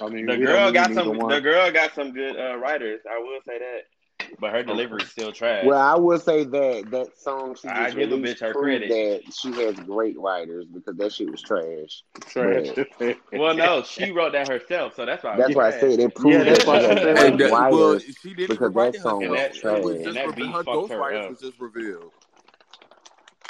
[0.00, 1.12] I mean, the girl got some.
[1.16, 1.34] neither.
[1.36, 3.00] The girl got some good uh, writers.
[3.10, 5.64] I will say that, but her delivery's still trash.
[5.64, 8.88] well, I will say that that song she I just give a bitch her credit.
[8.88, 12.02] that she has great writers because that shit was trash.
[12.20, 13.16] Trash.
[13.32, 15.36] well, no, she wrote that herself, so that's why.
[15.36, 18.34] That's why I said it proved that's that she has great And that, well, she
[18.34, 20.04] didn't because write that song was And that- It was trash.
[20.04, 21.30] just and that beat her fucked her writers up.
[21.30, 22.12] was just revealed.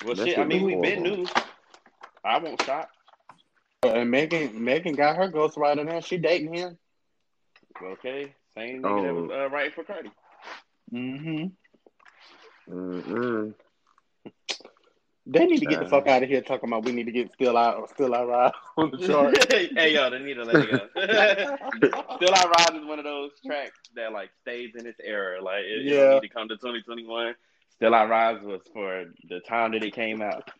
[0.04, 0.28] Well, That shit.
[0.36, 1.16] shit I mean, was we been horrible.
[1.18, 1.30] news.
[2.24, 2.90] I won't stop.
[3.84, 6.00] And Megan, Megan got her ghostwriter now.
[6.00, 6.76] She dating him.
[7.80, 9.44] Okay, same nigga that was Oh.
[9.44, 10.10] uh, writing for Cardi.
[10.92, 11.44] Mm-hmm.
[12.74, 13.54] Mm-mm.
[15.26, 15.90] They need to get the Uh.
[15.90, 18.52] fuck out of here talking about we need to get still out, still out ride
[18.78, 19.52] on the chart.
[19.52, 20.78] hey yo, they need to let it go.
[22.16, 25.40] Still I Rise is one of those tracks that like stays in its era.
[25.42, 26.00] Like it, it Yeah.
[26.04, 27.34] don't need to come to 2021.
[27.76, 30.50] Still I Rise was for the time that it came out.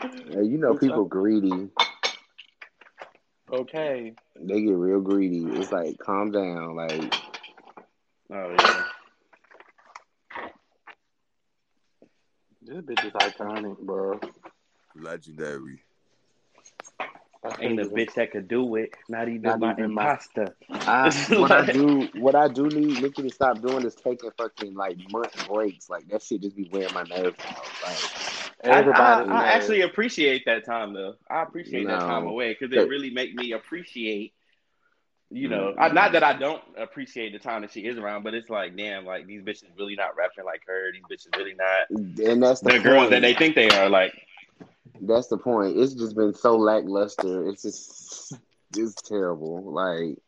[0.00, 1.68] Hey, you know, people greedy.
[3.54, 4.14] Okay.
[4.40, 5.44] They get real greedy.
[5.58, 6.74] It's like, calm down.
[6.76, 7.14] Like,
[8.32, 8.84] Oh yeah.
[12.62, 14.18] This bitch is iconic, bro.
[14.96, 15.82] Legendary.
[17.60, 18.94] Ain't a bitch that could do it.
[19.08, 20.56] Not even Not my even my- imposter.
[20.70, 24.74] I, what I do, what I do need Nikki to stop doing is taking fucking
[24.74, 25.90] like month breaks.
[25.90, 27.66] Like that shit just be wearing my nerves out.
[27.84, 27.98] Like
[28.64, 31.14] I, I, I actually appreciate that time though.
[31.30, 34.32] I appreciate that time away because it really make me appreciate.
[35.30, 35.80] You know, mm-hmm.
[35.80, 38.76] I, not that I don't appreciate the time that she is around, but it's like,
[38.76, 40.92] damn, like these bitches really not rapping like her.
[40.92, 43.10] These bitches really not and that's the, the girls point.
[43.10, 43.88] that they think they are.
[43.88, 44.12] Like,
[45.00, 45.76] That's the point.
[45.76, 47.48] It's just been so lackluster.
[47.48, 48.38] It's just
[48.76, 49.72] it's terrible.
[49.72, 50.18] Like,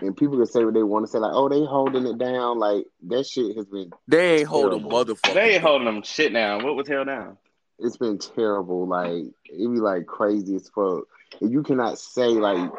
[0.00, 2.58] and people can say what they want to say, like, "Oh, they holding it down."
[2.58, 3.92] Like that shit has been.
[4.08, 5.04] They ain't holding Terrible.
[5.04, 5.34] motherfucker.
[5.34, 6.64] they ain't holding them shit down.
[6.64, 7.36] What was held down?
[7.78, 8.86] It's been terrible.
[8.86, 11.04] Like it be like crazy as fuck.
[11.40, 12.70] And you cannot say like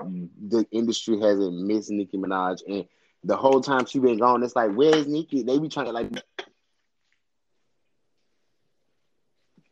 [0.47, 2.85] the industry hasn't missed Nicki Minaj, and
[3.23, 5.43] the whole time she been gone, it's like, where's Nicki?
[5.43, 6.09] They be trying to like.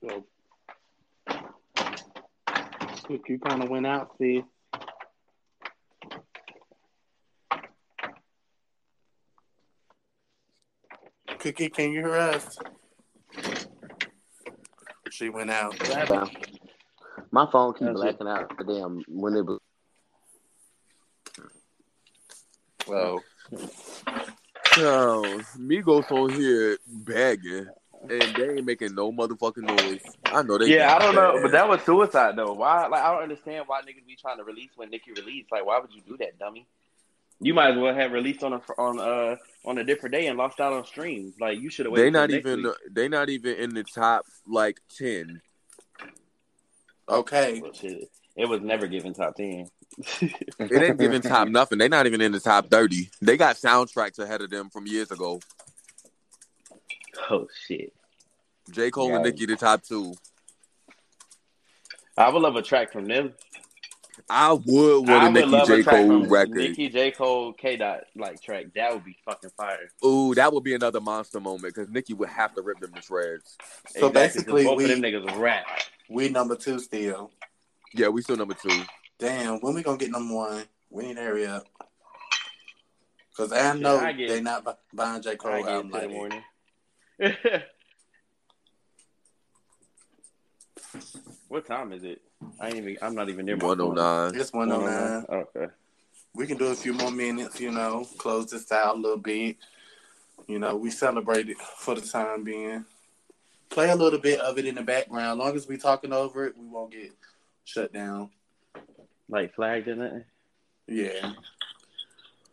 [0.02, 0.26] So,
[3.28, 4.44] you kind of went out, see.
[11.40, 12.58] Cookie, can you hear us?
[15.14, 15.78] She went out.
[17.30, 18.18] My phone keep That's it.
[18.18, 18.58] blacking out.
[18.58, 19.46] The damn when it.
[19.46, 19.60] was.
[22.88, 23.22] Well,
[24.76, 25.22] Yo,
[25.60, 27.68] Migos on here begging,
[28.10, 30.02] and they ain't making no motherfucking noise.
[30.32, 30.66] I know they.
[30.66, 32.54] yeah, I don't know, but that was suicide though.
[32.54, 32.88] Why?
[32.88, 35.52] Like, I don't understand why niggas be trying to release when Nicki released.
[35.52, 36.66] Like, why would you do that, dummy?
[37.40, 40.38] You might as well have released on a on uh on a different day and
[40.38, 41.36] lost out on streams.
[41.40, 42.14] Like, you should have they waited.
[42.14, 42.64] not even.
[42.64, 42.76] week.
[42.92, 45.42] They not even in the top like ten.
[47.10, 47.60] okay.
[47.62, 49.68] Well, shit, it was never given top ten.
[50.60, 51.78] It ain't giving top nothing.
[51.78, 53.10] They not even in the top thirty.
[53.22, 55.40] They got soundtracks ahead of them from years ago.
[57.30, 57.94] oh shit!
[58.72, 59.26] J Cole and Right.
[59.26, 60.14] Nicki the top two.
[62.18, 63.34] I would love a track from them.
[64.30, 66.56] I would I want a would Nicki love J a track Cole record.
[66.56, 68.68] Nicki J Cole K Dot like track.
[68.76, 69.90] That would be fucking fire.
[70.06, 73.02] Ooh, that would be another monster moment because Nicki would have to rip them to
[73.02, 73.58] shreds.
[73.88, 75.66] So Exactly, 'cause basically, both we of them niggas rap.
[76.10, 77.32] we number two still.
[77.94, 78.84] Yeah, we still number two.
[79.20, 80.64] Damn, when we gonna get number one?
[80.90, 81.68] We need to hurry up.
[83.36, 86.02] Cause I know I get- they not bu- buying J I Cole get album like
[86.02, 86.12] that.
[86.12, 86.44] morning.
[91.48, 92.22] what time is it?
[92.60, 92.98] I ain't even.
[93.02, 95.26] I'm not even near my One oh It's one oh, oh nine.
[95.30, 95.74] Okay.
[96.36, 99.58] We can do a few more minutes, you know, close this out a little bit.
[100.48, 102.86] You know, we celebrate it for the time being.
[103.70, 105.40] Play a little bit of it in the background.
[105.40, 107.12] As long as we talking over it, we won't get
[107.66, 108.30] shut down.
[109.30, 110.26] Like flagged in it.
[110.88, 111.34] Yeah.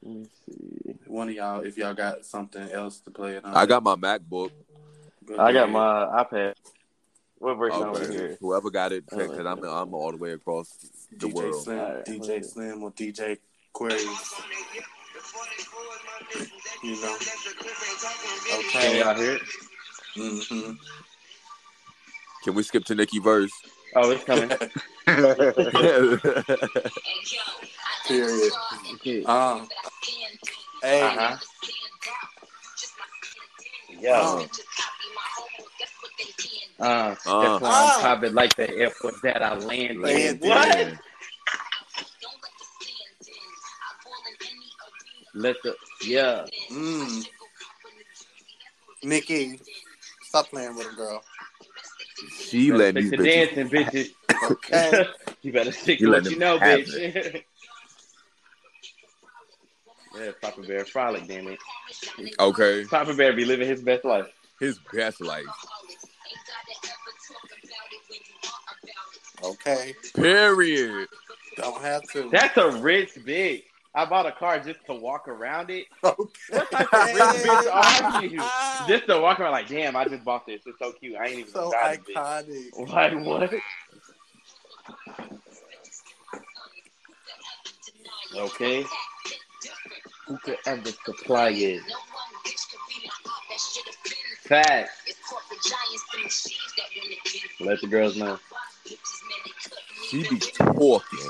[0.03, 0.95] Let me see.
[1.07, 3.55] One of y'all, if y'all got something else to play it on.
[3.55, 4.51] I got my MacBook.
[5.27, 6.55] Go I got my iPad.
[7.41, 8.13] What version over Okay.
[8.13, 8.37] here?
[8.39, 10.77] Whoever got it, because I'm I'm all the way across
[11.11, 11.65] the DJ world.
[11.65, 12.05] Slim, Alright.
[12.05, 13.39] DJ Slim or DJ
[13.73, 14.35] Queries.
[16.83, 17.17] You know.
[18.51, 18.99] Can Okay.
[18.99, 19.43] y'all hear it?
[20.17, 20.73] hmm
[22.45, 23.53] Can we skip to Nicki verse?
[23.97, 24.51] Oh, it's coming.
[28.07, 28.53] Period.
[28.97, 29.25] Okay.
[29.25, 29.67] Um.
[30.83, 31.05] Hey.
[31.05, 31.37] Uh-huh.
[33.99, 34.13] Yo.
[34.13, 34.47] Uh,
[36.79, 37.09] Uh.
[37.11, 37.99] that's why I'm Ah.
[38.01, 39.99] popping like the airport that I landed.
[40.01, 40.41] Landed.
[40.41, 40.93] What?
[45.35, 46.47] Let the yeah.
[46.73, 47.27] Mm.
[49.03, 49.61] Nicki,
[50.23, 51.23] stop playing with him, girl.
[52.39, 53.55] She Better letting stick these to bitches.
[53.55, 54.15] dancing, bitches.
[54.51, 55.07] Okay.
[55.43, 56.97] you better stick You to let what you know, bitch.
[60.17, 61.59] yeah, Papa Bear frolic, damn it.
[62.39, 64.27] Okay, Papa Bear be living his best life.
[64.61, 65.45] His best life.
[69.43, 69.95] Okay.
[70.15, 71.09] Period.
[71.57, 72.29] Don't have to.
[72.31, 73.65] That's a rich bitch.
[73.93, 75.87] I bought a car just to walk around it.
[76.05, 76.25] okay.
[76.51, 78.39] What type of rich bitch are you?
[78.87, 80.61] Just to walk around like, damn, I just bought this.
[80.65, 81.17] It's so cute.
[81.17, 82.05] I ain't even so got it.
[82.05, 82.15] bitch.
[82.15, 82.89] iconic.
[82.89, 83.53] Like what?
[88.37, 88.85] Okay.
[90.29, 91.83] Who could ever supply it?
[94.51, 94.91] Fact.
[97.61, 98.37] Let the girls know.
[100.09, 101.21] She be talking.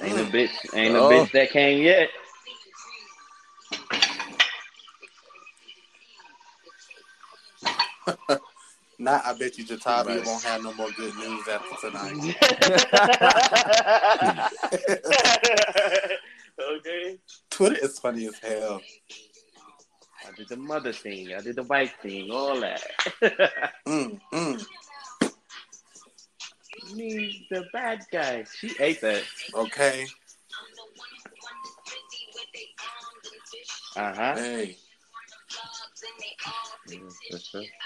[0.00, 0.50] Ain't a bitch.
[0.74, 1.08] Ain't a Oh.
[1.08, 2.08] bitch that came yet.
[8.98, 10.26] Not, I bet you Jatavi Right.
[10.26, 12.18] won't have no more good news after tonight.
[16.60, 17.18] okay.
[17.50, 18.80] Twitter is funny as hell.
[20.32, 21.34] I did the mother thing.
[21.34, 22.30] I did the wife thing.
[22.30, 22.82] All that.
[23.86, 24.66] Mm, mm.
[26.94, 28.44] Me, the bad guy.
[28.58, 29.22] She ate that.
[29.54, 30.06] Okay.
[33.96, 34.34] Uh huh.
[34.36, 34.76] Hey.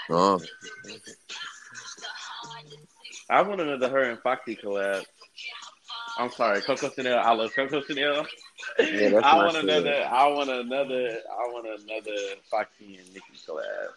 [0.09, 0.39] Uh,
[3.29, 5.03] I want another her and Foxy collab.
[6.17, 7.19] I'm sorry, Coco Chanel.
[7.19, 8.25] I love Coco Chanel.
[8.79, 9.63] Yeah, I my want shit.
[9.63, 10.07] another.
[10.09, 11.19] I want another.
[11.31, 12.17] I want another
[12.49, 13.89] Foxy and Nicki collab.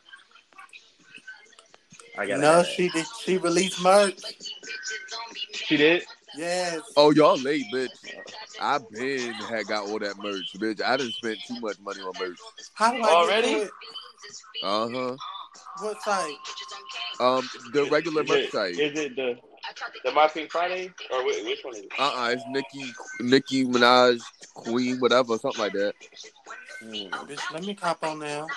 [2.18, 2.40] I got.
[2.40, 3.06] No, she did.
[3.20, 4.20] She released merch.
[5.52, 6.04] She did.
[6.36, 6.80] Yes.
[6.96, 7.88] oh, y'all late, bitch.
[8.60, 10.82] I been had got all that merch, bitch.
[10.82, 12.38] I didn't spend too much money on merch.
[12.74, 13.48] How do I Already?
[13.48, 13.70] Get to it?
[14.62, 15.16] Uh huh.
[15.80, 16.34] What site?
[17.18, 18.78] Um, the regular Is merch it, site.
[18.78, 19.38] is it the
[20.04, 21.92] the My Pink Friday or which, which one is it?
[21.98, 24.22] Uh uh it's Nicki, Nicki Minaj,
[24.54, 25.94] Queen, whatever, something like that.
[26.82, 28.48] Bitch, let me cop on now.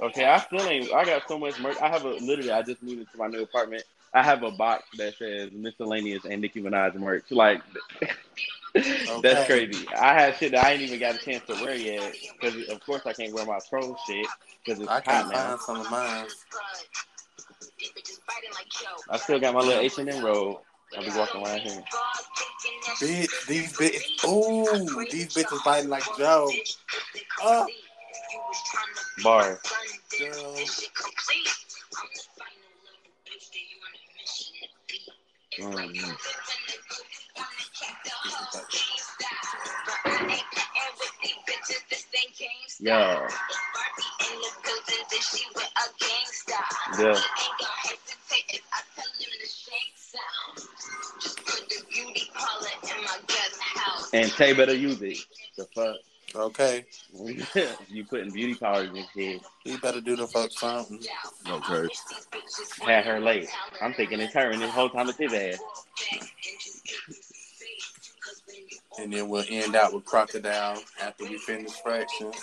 [0.00, 0.92] Okay, I still ain't.
[0.92, 1.76] I got so much merch.
[1.82, 2.52] I have a literally.
[2.52, 3.82] I just moved into my new apartment.
[4.14, 7.24] I have a box that says miscellaneous and Nicki Minaj merch.
[7.30, 7.62] Like
[8.74, 9.46] that's Okay.
[9.46, 9.86] crazy.
[9.96, 12.80] I had shit that I ain't even got a chance to wear yet because of
[12.86, 14.26] course I can't wear my pro shit
[14.64, 15.34] because it's I hot can't now.
[15.48, 16.26] find some of mine.
[19.10, 20.58] I still got my little H and M robe.
[20.96, 21.84] I'll be walking around here.
[23.00, 24.28] Bitch, these bitches.
[24.28, 26.50] Ooh, these bitches biting like Joe.
[27.40, 27.66] Oh,
[29.22, 29.60] Bar.
[30.18, 30.54] girl.
[35.60, 36.16] Mm.
[46.98, 47.14] Yeah.
[47.14, 47.20] Yeah.
[54.12, 55.18] And Tay better use it.
[55.56, 55.96] The fuck.
[56.34, 56.84] Okay.
[57.88, 59.42] you putting beauty powders in shit.
[59.64, 61.00] He better do the fuck something.
[61.48, 61.88] Okay.
[62.82, 63.48] Had her late.
[63.80, 65.58] I'm thinking it's her and this whole time it's his ass.
[68.98, 72.36] And then we'll end out with Crocodile after we finish fractions.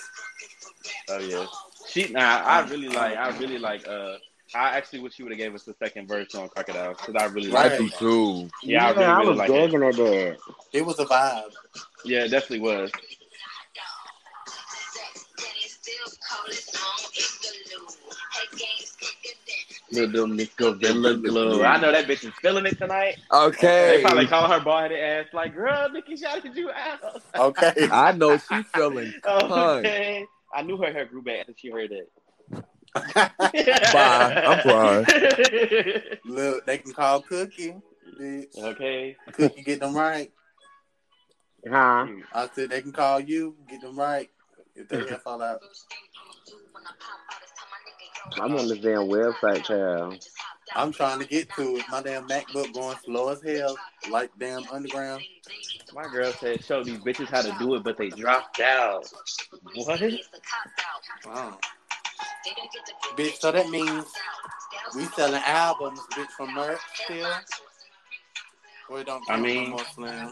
[1.10, 1.46] Oh yeah.
[1.88, 4.16] She nah, I really like I really like uh
[4.54, 7.26] I actually wish you would have gave us the second verse on Crocodile because I
[7.26, 7.72] really Right.
[7.72, 8.50] like I do too.
[8.64, 9.54] Yeah, I really, I really was like it.
[9.54, 10.38] gagging at that.
[10.74, 11.54] It was a vibe.
[12.06, 12.92] Yeah, it definitely was.
[19.92, 21.64] Little Nico Villa Glue.
[21.64, 23.18] I know that bitch is feeling it tonight.
[23.32, 23.98] Okay.
[23.98, 27.22] They probably call her bald headed ass like, girl, Nicki shouted you out.
[27.36, 27.88] Okay.
[27.92, 29.80] I know she feeling cunt.
[29.80, 30.26] okay.
[30.56, 32.10] I knew her hair grew back after she heard it.
[33.94, 34.44] Bye.
[34.48, 35.06] I'm crying.
[36.26, 37.76] Look, they can call Cookie.
[38.20, 38.58] Bitch.
[38.58, 39.18] Okay.
[39.34, 40.32] Cookie, get them right.
[41.70, 42.08] Huh?
[42.34, 44.30] I said they can call you, get them right.
[44.76, 45.62] If they hair fall out.
[48.40, 50.26] I'm on this damn website, child.
[50.74, 51.84] I'm trying to get to it.
[51.90, 53.78] My damn MacBook going slow as hell,
[54.10, 55.24] like damn underground.
[55.94, 59.08] My girl said, show these bitches how to do it, but they dropped out.
[59.76, 60.02] What?
[61.26, 61.58] Wow.
[63.16, 64.06] Bitch, so that means
[64.96, 67.32] we selling albums, bitch, from merch still?
[68.90, 70.32] Or it don't I mean- no more slam?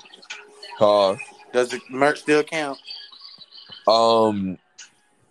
[0.80, 1.16] Uh,
[1.54, 2.80] Does the merch still count?
[3.88, 4.58] um,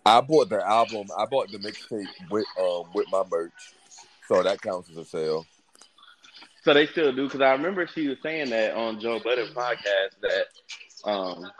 [0.05, 1.07] I bought the album.
[1.17, 3.51] I bought the mixtape with um with my merch,
[4.33, 5.45] so that counts as a sale.
[6.63, 10.15] So they still do because I remember she was saying that on Joe Budden podcast
[10.21, 11.51] that um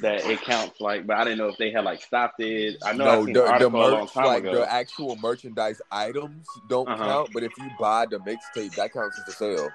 [0.00, 2.76] that it counts like, but I didn't know if they had like stopped it.
[2.84, 4.52] I know I no, seen the, the article a long merch, time like ago.
[4.52, 7.04] the actual merchandise items, don't Uh-huh.
[7.04, 7.30] count.
[7.32, 9.70] But if you buy the mixtape, that counts as a sale.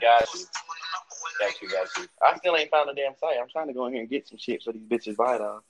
[0.00, 0.40] Got you.
[1.38, 2.04] Got you, got you.
[2.22, 3.36] I still ain't found a damn site.
[3.40, 5.40] I'm trying to go in here and get some shit for these bitches buy it
[5.40, 5.60] on.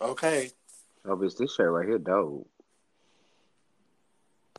[0.00, 0.50] Okay.
[1.06, 2.46] Oh, bitch, this shirt right here, dope.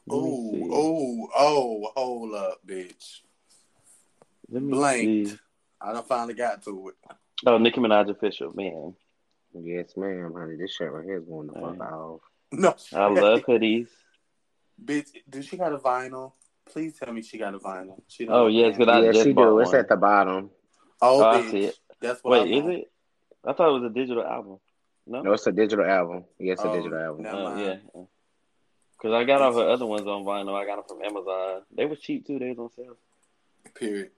[0.08, 3.22] Let me Oh, oh, oh, hold up, bitch.
[4.50, 5.30] Let me Blanked.
[5.30, 5.38] see.
[5.80, 6.96] I done finally got to it.
[7.46, 8.94] Oh, Nicki Minaj official, man.
[9.54, 10.56] Yes, ma'am, honey.
[10.58, 11.84] This shirt right here is going to fuck Hey.
[11.86, 12.22] off.
[12.52, 12.76] No.
[12.94, 13.88] I love hoodies.
[14.84, 16.34] Bitch, do she got a vinyl?
[16.66, 18.02] Please tell me she got a vinyl.
[18.08, 19.60] She don't Oh yes, a because I yeah, just she bought do.
[19.60, 20.50] It's at the bottom.
[21.02, 21.52] Oh, Oh, I bitch.
[21.52, 21.76] see it.
[22.00, 22.78] That's what Wait, I is want.
[22.78, 22.92] it?
[23.46, 24.60] I thought it was a digital album.
[25.08, 25.22] No.
[25.24, 26.26] No, it's a digital album.
[26.40, 27.24] Yes, a Oh, digital album.
[27.24, 27.60] never Oh mind.
[27.96, 28.02] yeah.
[29.02, 30.54] Because I got all her other ones on vinyl.
[30.54, 31.64] I got them from Amazon.
[31.76, 32.38] They was cheap too.
[32.38, 32.98] They was on sale.
[33.74, 34.12] Period.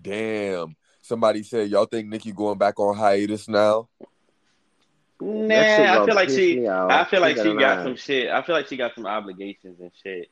[0.00, 0.76] Damn.
[1.02, 3.88] Somebody said y'all think Nicki going back on hiatus now?
[5.20, 6.66] Nah, I feel like she.
[6.66, 8.30] I feel like She she got got some shit.
[8.30, 10.30] I feel like she got some obligations and shit.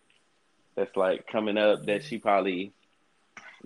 [0.77, 2.73] That's like coming up that she probably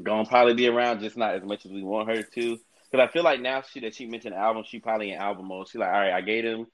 [0.02, 2.58] gonna probably be around, just not as much as we want her to.
[2.90, 5.68] Because I feel like now she that she mentioned album, she probably in album mode.
[5.68, 6.66] She like, all right, I gave him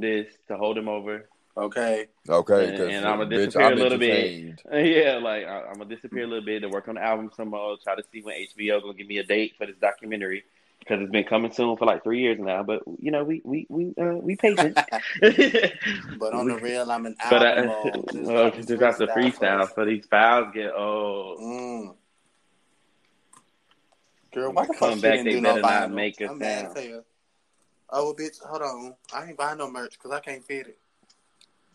[0.00, 1.28] this to hold him over.
[1.56, 2.06] Okay.
[2.28, 2.68] Okay.
[2.68, 4.62] and, 'cause, and I'm gonna bitch, disappear I'm a little bit.
[4.72, 7.48] Yeah, like I, I'm gonna disappear a little bit to work on the album some
[7.50, 7.76] more.
[7.82, 10.44] Try to see when HBO gonna give me a date for this documentary
[10.78, 12.62] because it's been coming soon for like three years now.
[12.62, 14.78] But you know, we we we uh, we patient.
[16.18, 18.12] But on the real, I'm an but album I.
[18.12, 21.40] Just well, like just have to freestyle freestyle so these files get old.
[21.40, 21.94] Mm.
[24.32, 25.94] Girl, why the fuck Come she back, didn't they do no better not vinyl?
[25.94, 27.02] make a I'm mad sound.
[27.92, 28.08] As hell.
[28.08, 28.94] Oh, bitch, hold on.
[29.14, 30.78] I ain't buying no merch because I can't fit it.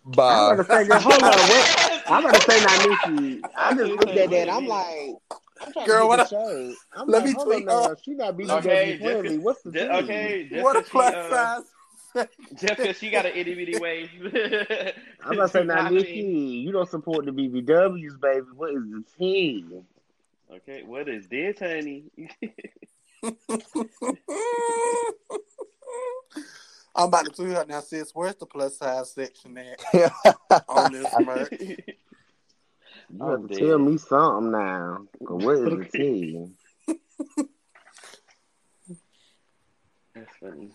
[0.06, 0.54] I'm Bye.
[0.54, 1.32] about to say, girl, hold on.
[1.32, 2.04] What?
[2.08, 2.86] I'm about to say, now,
[3.16, 3.42] Nicki.
[3.58, 4.50] I just looked at that.
[4.50, 5.16] I'm like,
[5.78, 6.76] I'm Girl, to what get the I- shirt.
[6.96, 7.96] I'm let like, me hold tweet on now.
[8.04, 9.30] She not BBW Okay, friendly.
[9.30, 11.62] just- What's the Just, okay, just what a 'cause she, plus uh,
[12.14, 12.28] size.
[12.56, 14.12] just because she got an itty bitty waist.
[15.26, 16.22] I'm about to say, now, I mean- Nicki,
[16.66, 18.46] you don't support the BBWs, baby.
[18.56, 19.66] What is the tea?
[20.54, 22.04] Okay, what is this, honey?
[26.96, 28.12] I'm about to tweet her now, sis.
[28.14, 29.82] Where's the plus size section at
[30.70, 31.54] on this merch?
[33.08, 35.06] You I'm have to tell me something now.
[35.28, 36.48] 'Cause What is the tea?
[40.16, 40.72] That's funny.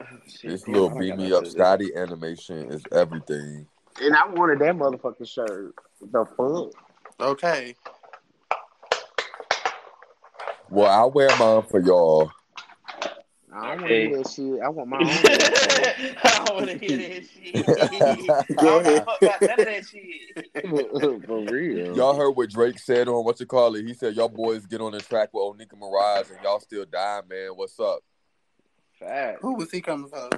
[0.00, 0.04] Oh.
[0.44, 1.46] This little I beat me up.
[1.46, 3.66] Scotty animation is everything.
[4.00, 5.74] And I wanted that motherfucking shirt.
[6.02, 6.72] The fuck?
[7.20, 7.74] Okay.
[10.68, 12.30] Well, I wear mine for y'all.
[13.58, 14.60] I don't want to hear that shit.
[14.62, 15.06] I want my own.
[16.24, 18.48] I don't want to hear that shit.
[18.58, 19.04] I Go don't ahead.
[19.04, 21.26] fuck about none of that shit.
[21.26, 21.96] For real.
[21.96, 23.86] Y'all heard what Drake said on what you call it?
[23.86, 27.22] He said y'all boys get on the track with Onika Maraj and y'all still dying,
[27.28, 27.50] man.
[27.54, 28.00] What's up?
[28.98, 29.38] Fact.
[29.42, 30.28] Who was he coming for?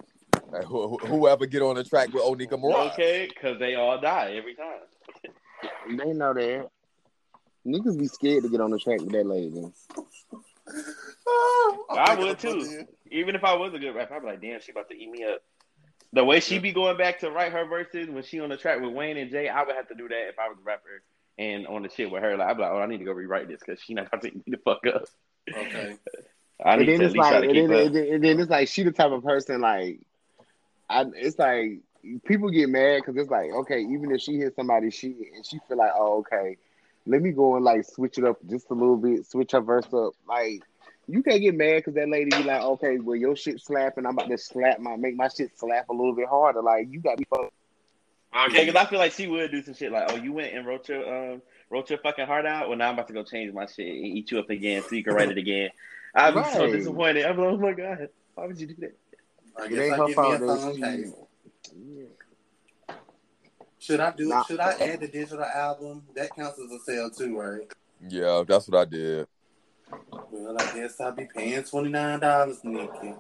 [0.51, 2.93] Like, who- who- whoever get on the track with Onika Maraj.
[2.93, 4.81] Okay, because they all die every time.
[5.97, 6.69] They know that.
[7.67, 9.51] Niggas be scared to get on the track with that lady.
[11.27, 12.87] Oh, I'm I thinking would too.
[13.11, 15.11] Even if I was a good rapper, I'd be like, damn, she about to eat
[15.11, 15.43] me up.
[16.13, 18.81] The way she be going back to write her verses when she on the track
[18.81, 21.03] with Wayne and Jay, I would have to do that if I was a rapper
[21.39, 22.37] and on the shit with her.
[22.37, 24.23] Like, I'd be like, oh, I need to go rewrite this because she not about
[24.23, 25.05] to eat me the fuck up.
[25.55, 25.97] Okay.
[26.65, 27.87] I And need then to at it's least like, try to and keep then, up.
[27.87, 30.01] and then, and then it's like she the type of person like,
[30.89, 31.05] I.
[31.15, 31.81] It's like
[32.25, 35.59] people get mad because it's like, okay, even if she hits somebody, she and she
[35.69, 36.57] feel like, oh, okay,
[37.09, 39.87] let me go and like switch it up just a little bit, switch her verse
[39.93, 40.13] up.
[40.29, 40.63] Like
[41.07, 44.13] you can't get mad because that lady be like, okay, well your shit slapping, I'm
[44.13, 46.63] about to slap my make my shit slap a little bit harder.
[46.63, 47.53] Like you got to be fuck-
[48.49, 50.67] Okay, because I feel like she would do some shit like, oh, you went and
[50.67, 52.69] wrote your um wrote your fucking heart out.
[52.69, 54.95] Well, now I'm about to go change my shit and eat you up again so
[54.95, 55.71] you can write it again.
[56.15, 57.25] I'd be so disappointed.
[57.25, 58.95] I'm like, oh my god, why would you do that?
[59.59, 61.13] I It ain't I her get me fault a that phone she- case.
[63.89, 64.29] Should I do?
[64.29, 64.43] Nah.
[64.43, 66.03] Should I add the digital album?
[66.15, 67.73] That counts as a sale too, right?
[68.07, 69.27] Yeah, that's what I did.
[70.31, 73.15] Well, I guess I'll be paying twenty nine dollars, Nicki.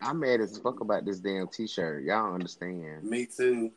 [0.00, 2.04] I'm mad as fuck about this damn t-shirt.
[2.04, 3.04] Y'all understand.
[3.04, 3.70] Me too.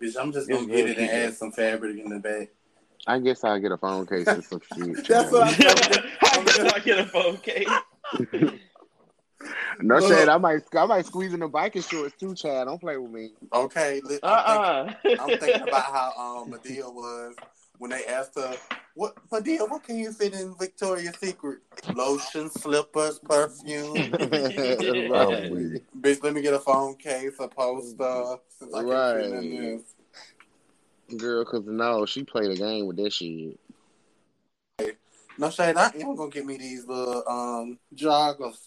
[0.00, 2.50] Bitch, I'm just gonna real get it and add some fabric in the back.
[3.04, 5.08] I guess I'll get a phone case or some shit.
[5.08, 5.54] That's what I'm
[6.20, 7.68] How can I get a phone case?
[9.80, 10.08] No Look.
[10.08, 12.66] shit, I might I might squeeze in the biking shorts too, Chad.
[12.66, 13.30] Don't play with me.
[13.52, 17.34] Okay, li- Uh I'm, uh thinking, I'm thinking about how um Madea was
[17.78, 18.56] when they asked her,
[18.94, 19.68] "What Madea?
[19.68, 21.60] What can you fit in Victoria's Secret?
[21.94, 24.10] Lotion, slippers, perfume."
[26.00, 28.36] Bitch, let me get a phone case, a poster.
[28.58, 29.80] Since I can't fit in Right.
[31.08, 31.18] this.
[31.18, 33.58] Girl, cause no, she played a game with that shit.
[35.38, 38.58] No shade, I am gonna get me these little um joggers.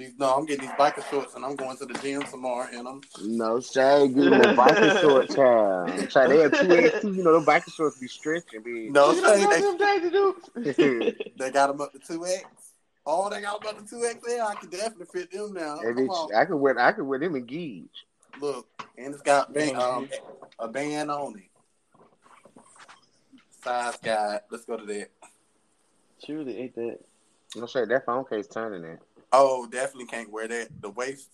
[0.00, 2.88] These no, I'm getting these biker shorts and I'm going to the gym tomorrow and
[2.88, 6.08] I'm No, Chad, give me the biking shorts, child.
[6.08, 7.12] Chad, they have two X two.
[7.12, 8.90] You know, the biker shorts be stretching, bitch.
[8.90, 9.42] no You don't shade.
[9.42, 11.16] know They, them Daisy Dukes?
[11.36, 12.46] they got them up to two X.
[13.04, 15.80] Oh, they got them up to two there, I can definitely fit them now.
[15.82, 16.28] Hey, Come.
[16.34, 17.88] I could wear I could wear them in Geege.
[18.40, 20.08] Look, and it's got band, um,
[20.58, 21.50] a band on it.
[23.62, 24.40] Size guide.
[24.50, 25.10] Let's go to that.
[26.24, 27.00] She really ate that.
[27.54, 29.00] No shit, that phone case turning it.
[29.32, 30.68] Oh, definitely can't wear that.
[30.80, 31.30] The waist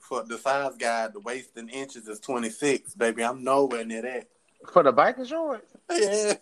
[0.00, 2.94] for the size guide, the waist in inches is 26.
[2.94, 4.28] Baby, I'm nowhere near that.
[4.72, 5.72] For the biking shorts?
[5.90, 6.34] Yeah.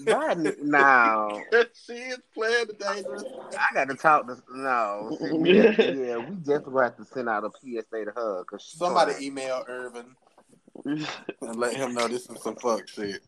[0.00, 1.40] Biden, no.
[1.86, 3.24] she is playing the dangerous.
[3.58, 5.16] I got to talk to no.
[5.18, 8.64] See, we, yeah, we definitely gonna have to send out a PSA to her because
[8.64, 10.14] Somebody email Irving
[10.84, 13.22] and let him know this is some fuck shit.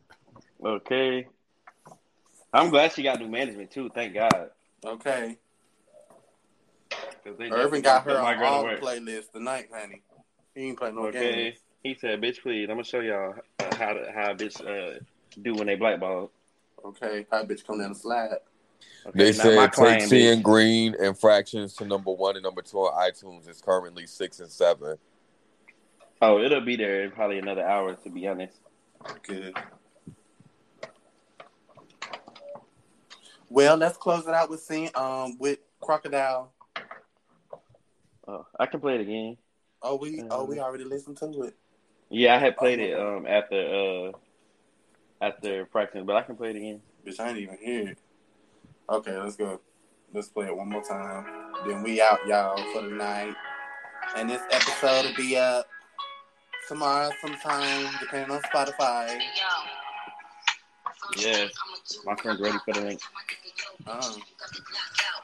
[0.63, 1.27] Okay.
[2.53, 3.91] I'm glad she got new management too.
[3.95, 4.51] Thank God.
[4.85, 5.39] Okay.
[7.25, 8.81] 'Cause they Irving definitely got her put my on all the work.
[8.81, 10.03] playlists tonight, honey.
[10.55, 11.45] He ain't playing no Okay.
[11.47, 11.59] games.
[11.83, 15.01] He said, "Bitch, please, I'm gonna show y'all uh, how to, how bitch uh,
[15.43, 16.31] do when they blackball."
[16.85, 17.27] Okay.
[17.31, 18.37] Hot bitch come down the slide.
[19.07, 22.43] Okay, They now my said take client Seeing Green and Fractions to number one and
[22.43, 23.49] number two on iTunes.
[23.49, 24.97] It's currently six and seven.
[26.23, 27.95] Oh, it'll be there in probably another hour.
[27.95, 28.59] To be honest.
[29.23, 29.55] Good.
[33.51, 36.54] Well, let's close it out with seeing um with crocodile.
[38.27, 39.37] Oh, I can play it again.
[39.83, 41.55] Oh, we oh we already listened to it.
[42.09, 44.13] Yeah, I had played it um after uh
[45.21, 46.81] after practicing, but I can play it again.
[47.07, 47.99] Bitch, I ain't even hear it.
[48.89, 49.61] Okay, let's go.
[50.13, 51.27] Let's play it one more time.
[51.67, 53.35] Then we out, y'all, for the night.
[54.17, 55.67] And this episode will be up
[56.69, 59.19] tomorrow sometime, depending on Spotify.
[61.17, 61.47] Yeah,
[62.05, 63.01] my friend's ready for the link.
[63.87, 64.23] Um,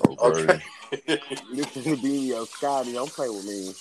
[0.00, 0.60] Okay.
[1.50, 3.74] Listen to Beanie Scotty, don't play with me.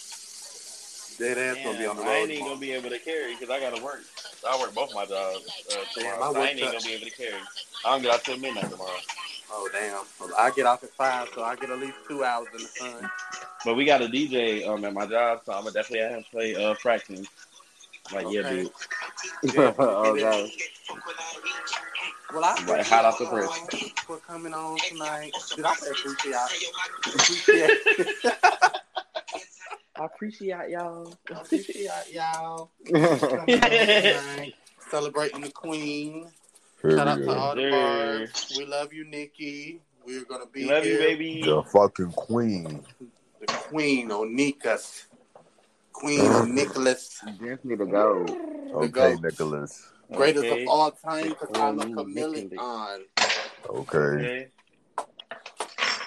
[1.20, 2.10] Dead ass gonna be on the road.
[2.10, 4.02] I ain't even gonna be able to carry because I gotta work.
[4.48, 6.22] I work both my jobs uh, Damn.
[6.22, 7.42] I so I ain't even gonna be able to carry.
[7.86, 9.00] I don't get out till midnight tomorrow.
[9.52, 10.04] Oh damn!
[10.20, 12.68] Well, I get off at five, so I get at least two hours in the
[12.68, 13.10] sun.
[13.66, 16.26] But we got a DJ um at my job, so I'm gonna definitely have him
[16.32, 17.28] play uh fractions.
[18.14, 18.70] Like yeah, dude.
[19.44, 20.52] Yeah, okay.
[22.34, 23.87] Well, I Right, hot off the appreciate press.
[24.08, 25.34] Y'all for coming on tonight.
[25.56, 26.36] Did I say appreciate?
[27.16, 27.72] Appreciate.
[30.00, 31.14] I appreciate y'all.
[31.34, 32.72] I appreciate y'all.
[32.92, 34.54] Coming on tonight,
[34.92, 36.28] Celebrating the queen.
[36.82, 38.54] Shout out to all the bars.
[38.56, 39.82] We love you, Nicki.
[40.06, 41.42] We're gonna be Love you, baby.
[41.44, 42.84] The fucking queen.
[43.42, 45.06] The queen, Onikas.
[45.92, 47.20] Queen Nicholas.
[47.40, 48.38] Definitely the gold.
[48.74, 49.22] Okay, goat.
[49.22, 49.90] Nicholas.
[50.14, 50.64] Greatest Okay.
[50.64, 52.52] of all time because I'm a chameleon.
[53.70, 53.98] Okay.
[53.98, 54.48] Okay.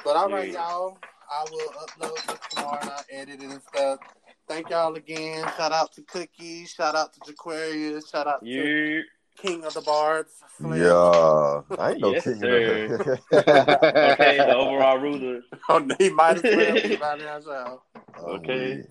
[0.05, 0.69] But all right, Yeah.
[0.69, 0.99] y'all.
[1.31, 4.01] I will upload this tomorrow and I'll edit it and stuff.
[4.49, 5.47] Thank y'all again.
[5.57, 6.65] Shout out to Cookie.
[6.67, 8.11] Shout out to Jaquarius.
[8.11, 9.03] Shout out to
[9.37, 10.33] King of the Bards.
[10.57, 10.83] Slim.
[10.83, 11.63] Yeah.
[11.79, 12.85] I ain't no Yes, king sir.
[12.87, 13.01] of
[13.33, 15.43] Okay, the overall ruler.
[15.69, 17.83] Oh, he might as well be by now, y'all.
[18.19, 18.83] Oh, okay.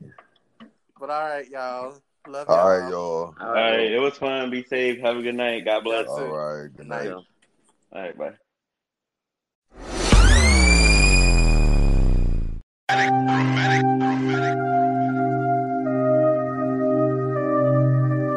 [0.98, 1.96] But all right, y'all.
[2.28, 2.58] Love y'all.
[2.58, 3.36] All right, y'all.
[3.42, 4.50] All right, it was fun.
[4.50, 5.00] Be safe.
[5.02, 5.66] Have a good night.
[5.66, 6.06] God bless.
[6.06, 6.30] That's All it.
[6.30, 6.78] right.
[6.78, 7.12] Good night.
[7.12, 7.26] All
[7.94, 8.34] right, bye.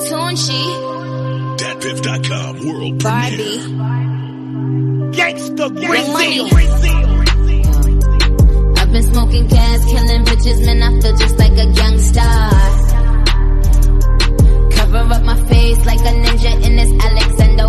[0.03, 0.62] Tunchi,
[1.57, 3.59] DatPiff.com world Barbie,
[5.16, 6.40] Gangsta Young Money.
[8.76, 10.82] I've been smoking gas, killing bitches, man.
[10.82, 12.50] I feel just like a young star.
[14.72, 17.68] Cover up my face like a ninja in this Alexander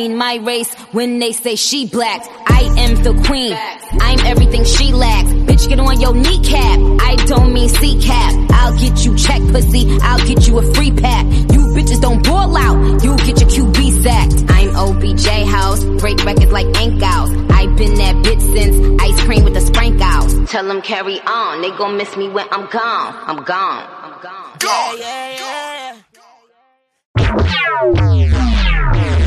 [0.00, 2.20] mean my race when they say she black.
[2.46, 3.52] I am the queen.
[4.00, 5.30] I'm everything she lacks.
[5.46, 6.78] Bitch, get on your kneecap.
[7.10, 8.32] I don't mean C cap.
[8.50, 9.84] I'll get you check pussy.
[10.00, 11.26] I'll get you a free pack.
[11.54, 12.78] You bitches don't ball out.
[13.04, 14.50] You get your QB sacked.
[14.56, 15.26] I'm OBJ
[15.56, 15.84] house.
[16.00, 17.02] Break records like ink.
[17.02, 20.50] I've been that bitch since ice cream with the sprinkles.
[20.50, 21.60] Tell them carry on.
[21.60, 23.12] They gon' miss me when I'm gone.
[23.28, 23.84] I'm gone.
[24.04, 24.58] I'm gone.
[24.60, 24.98] Gone.
[24.98, 26.00] Yeah, yeah,
[28.56, 29.19] yeah.